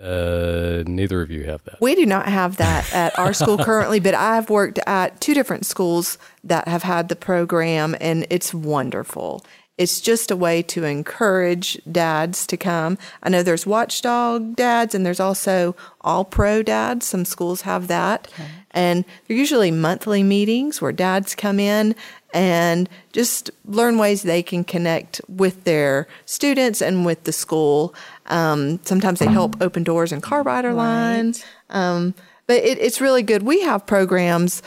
Uh, 0.00 0.84
neither 0.86 1.22
of 1.22 1.30
you 1.30 1.44
have 1.44 1.62
that. 1.64 1.80
We 1.80 1.94
do 1.94 2.06
not 2.06 2.26
have 2.28 2.56
that 2.56 2.92
at 2.94 3.18
our 3.18 3.32
school 3.32 3.58
currently, 3.64 4.00
but 4.00 4.14
I've 4.14 4.48
worked 4.48 4.78
at 4.86 5.20
two 5.20 5.34
different 5.34 5.66
schools 5.66 6.18
that 6.44 6.68
have 6.68 6.84
had 6.84 7.08
the 7.08 7.16
program, 7.16 7.96
and 8.00 8.26
it's 8.30 8.54
wonderful. 8.54 9.44
It's 9.78 10.00
just 10.00 10.30
a 10.30 10.36
way 10.36 10.62
to 10.64 10.84
encourage 10.84 11.80
dads 11.90 12.46
to 12.48 12.56
come. 12.56 12.98
I 13.22 13.28
know 13.28 13.42
there's 13.44 13.66
watchdog 13.66 14.56
dads 14.56 14.94
and 14.94 15.06
there's 15.06 15.20
also 15.20 15.76
all 16.00 16.24
pro 16.24 16.62
dads. 16.62 17.06
Some 17.06 17.24
schools 17.24 17.62
have 17.62 17.86
that. 17.86 18.28
Okay. 18.34 18.48
And 18.72 19.04
they're 19.26 19.36
usually 19.36 19.70
monthly 19.70 20.22
meetings 20.22 20.82
where 20.82 20.92
dads 20.92 21.34
come 21.34 21.60
in 21.60 21.94
and 22.34 22.88
just 23.12 23.50
learn 23.64 23.98
ways 23.98 24.22
they 24.22 24.42
can 24.42 24.64
connect 24.64 25.20
with 25.28 25.64
their 25.64 26.06
students 26.26 26.82
and 26.82 27.06
with 27.06 27.24
the 27.24 27.32
school. 27.32 27.94
Um, 28.26 28.80
sometimes 28.84 29.20
they 29.20 29.26
help 29.26 29.62
open 29.62 29.84
doors 29.84 30.12
and 30.12 30.22
car 30.22 30.42
rider 30.42 30.68
right. 30.68 30.74
lines. 30.74 31.44
Um, 31.70 32.14
but 32.46 32.56
it, 32.64 32.78
it's 32.78 33.00
really 33.00 33.22
good. 33.22 33.42
We 33.42 33.62
have 33.62 33.86
programs 33.86 34.62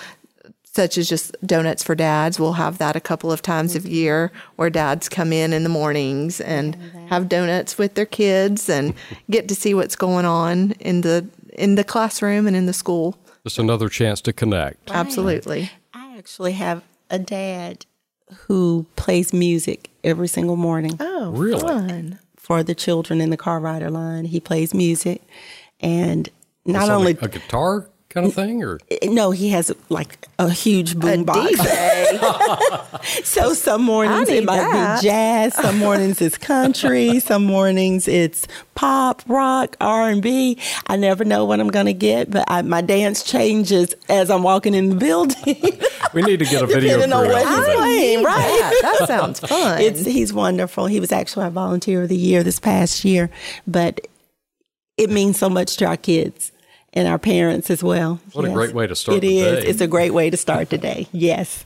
such 0.74 0.98
as 0.98 1.10
just 1.10 1.36
donuts 1.46 1.84
for 1.84 1.96
dads. 1.96 2.40
We'll 2.40 2.54
have 2.54 2.78
that 2.78 2.96
a 2.96 3.02
couple 3.02 3.32
of 3.32 3.42
times 3.42 3.76
mm-hmm. 3.76 3.88
a 3.88 3.90
year 3.90 4.32
where 4.56 4.70
dads 4.70 5.10
come 5.10 5.34
in 5.34 5.54
in 5.54 5.64
the 5.64 5.70
mornings 5.70 6.40
and 6.40 6.76
have 7.10 7.28
donuts 7.28 7.78
with 7.78 7.96
their 7.96 8.06
kids 8.06 8.70
and 8.70 8.94
get 9.30 9.48
to 9.50 9.56
see 9.56 9.74
what's 9.74 9.96
going 9.96 10.26
on 10.26 10.72
in 10.80 11.02
the 11.02 11.28
in 11.54 11.76
the 11.76 11.84
classroom 11.84 12.48
and 12.48 12.56
in 12.56 12.66
the 12.66 12.74
school. 12.74 13.18
Just 13.44 13.60
another 13.60 13.90
chance 13.90 14.22
to 14.22 14.34
connect. 14.34 14.90
Right. 14.90 14.98
Absolutely. 14.98 15.72
I 15.94 16.18
actually 16.18 16.54
have 16.54 16.84
a 17.10 17.20
dad 17.20 17.86
who 18.48 18.86
plays 18.96 19.34
music 19.34 19.90
every 20.04 20.30
single 20.30 20.56
morning. 20.56 20.96
Oh, 21.00 21.32
really? 21.32 21.60
Fun. 21.60 22.20
For 22.38 22.64
the 22.64 22.76
children 22.76 23.20
in 23.22 23.30
the 23.30 23.38
car 23.38 23.60
rider 23.60 23.90
line, 23.90 24.26
he 24.26 24.40
plays 24.40 24.74
music 24.74 25.22
and 25.80 26.30
not 26.66 26.90
only 26.90 27.12
a 27.22 27.28
guitar 27.28 27.90
kind 28.12 28.26
of 28.26 28.34
thing, 28.34 28.64
or 28.64 28.80
eh, 28.90 28.98
no? 29.04 29.32
He 29.32 29.50
has 29.50 29.74
like 29.90 30.28
a 30.38 30.50
huge 30.50 30.98
boom 31.00 31.24
box. 31.24 31.52
so 33.24 33.54
some 33.54 33.84
mornings 33.84 34.30
it 34.30 34.44
might 34.44 34.58
that. 34.58 35.02
be 35.02 35.08
jazz, 35.08 35.56
some 35.56 35.78
mornings 35.78 36.22
it's 36.22 36.38
country, 36.38 37.20
some 37.22 37.46
mornings 37.46 38.08
it's 38.08 38.48
pop, 38.76 39.24
rock, 39.28 39.78
R 39.80 40.10
and 40.10 40.22
B. 40.22 40.60
I 40.88 40.98
never 40.98 41.24
know 41.24 41.46
what 41.46 41.60
I'm 41.60 41.70
going 41.70 41.86
to 41.86 41.94
get, 41.94 42.30
but 42.30 42.44
I, 42.48 42.62
my 42.62 42.82
dance 42.82 43.24
changes 43.24 43.94
as 44.10 44.30
I'm 44.30 44.44
walking 44.44 44.74
in 44.74 44.90
the 44.90 44.96
building. 44.96 45.80
we 46.14 46.22
need 46.22 46.40
to 46.40 46.46
get 46.46 46.62
a 46.62 46.68
video. 46.68 46.96
Depending 46.96 47.14
on 47.14 47.28
what 47.28 47.48
he's 47.48 47.76
playing, 47.76 48.24
right? 48.24 48.80
That. 48.82 48.98
that 49.00 49.08
sounds 49.08 49.40
fun. 49.40 49.82
It's, 49.82 50.06
he's 50.06 50.34
wonderful. 50.34 50.88
He 50.88 51.00
was 51.00 51.12
actually 51.12 51.46
our 51.46 51.52
volunteer 51.52 52.04
of 52.04 52.10
the 52.10 52.18
year 52.18 52.44
this 52.44 52.60
past 52.60 53.06
year, 53.06 53.30
but 53.66 54.02
it 54.98 55.10
means 55.10 55.40
so 55.40 55.50
much 55.50 55.78
to 55.78 55.86
our 55.86 55.98
kids 55.98 56.52
and 56.94 57.08
our 57.08 57.20
parents 57.20 57.70
as 57.70 57.84
well. 57.84 58.20
What 58.34 58.44
yes. 58.44 58.52
a 58.52 58.56
great 58.56 58.74
way 58.74 58.88
to 58.88 58.96
start 58.96 59.18
It 59.18 59.24
is. 59.24 59.64
Day. 59.64 59.70
It's 59.70 59.82
a 59.82 59.88
great 59.88 60.14
way 60.14 60.30
to 60.30 60.38
start 60.38 60.70
today. 60.70 61.08
Yes. 61.14 61.66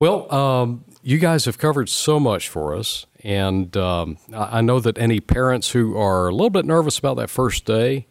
Well, 0.00 0.32
um, 0.34 0.84
you 1.02 1.18
guys 1.18 1.44
have 1.44 1.58
covered 1.58 1.88
so 1.90 2.18
much 2.18 2.48
for 2.48 2.74
us. 2.74 3.06
And 3.22 3.76
um, 3.76 4.16
I 4.34 4.62
know 4.62 4.80
that 4.80 4.96
any 4.96 5.20
parents 5.20 5.70
who 5.70 5.96
are 5.98 6.28
a 6.28 6.32
little 6.32 6.50
bit 6.50 6.64
nervous 6.64 6.98
about 6.98 7.16
that 7.18 7.28
first 7.28 7.66
day 7.66 8.06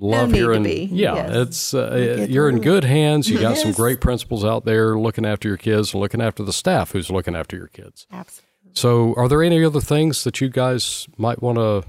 love 0.00 0.30
no 0.30 0.34
hearing. 0.34 0.64
Yeah, 0.64 1.14
yes. 1.14 1.36
it's 1.36 1.74
uh, 1.74 2.26
you're 2.28 2.48
in 2.48 2.60
good 2.60 2.84
hands. 2.84 3.28
You 3.28 3.38
got 3.38 3.50
yes. 3.50 3.62
some 3.62 3.72
great 3.72 4.00
principals 4.00 4.44
out 4.44 4.64
there 4.64 4.98
looking 4.98 5.26
after 5.26 5.46
your 5.46 5.56
kids 5.56 5.92
and 5.92 6.00
looking 6.00 6.20
after 6.20 6.42
the 6.42 6.52
staff 6.52 6.92
who's 6.92 7.10
looking 7.10 7.36
after 7.36 7.56
your 7.56 7.68
kids. 7.68 8.06
Absolutely. 8.10 8.48
So, 8.72 9.14
are 9.16 9.28
there 9.28 9.42
any 9.42 9.62
other 9.64 9.80
things 9.80 10.24
that 10.24 10.40
you 10.40 10.48
guys 10.48 11.06
might 11.16 11.42
want 11.42 11.58
to 11.58 11.84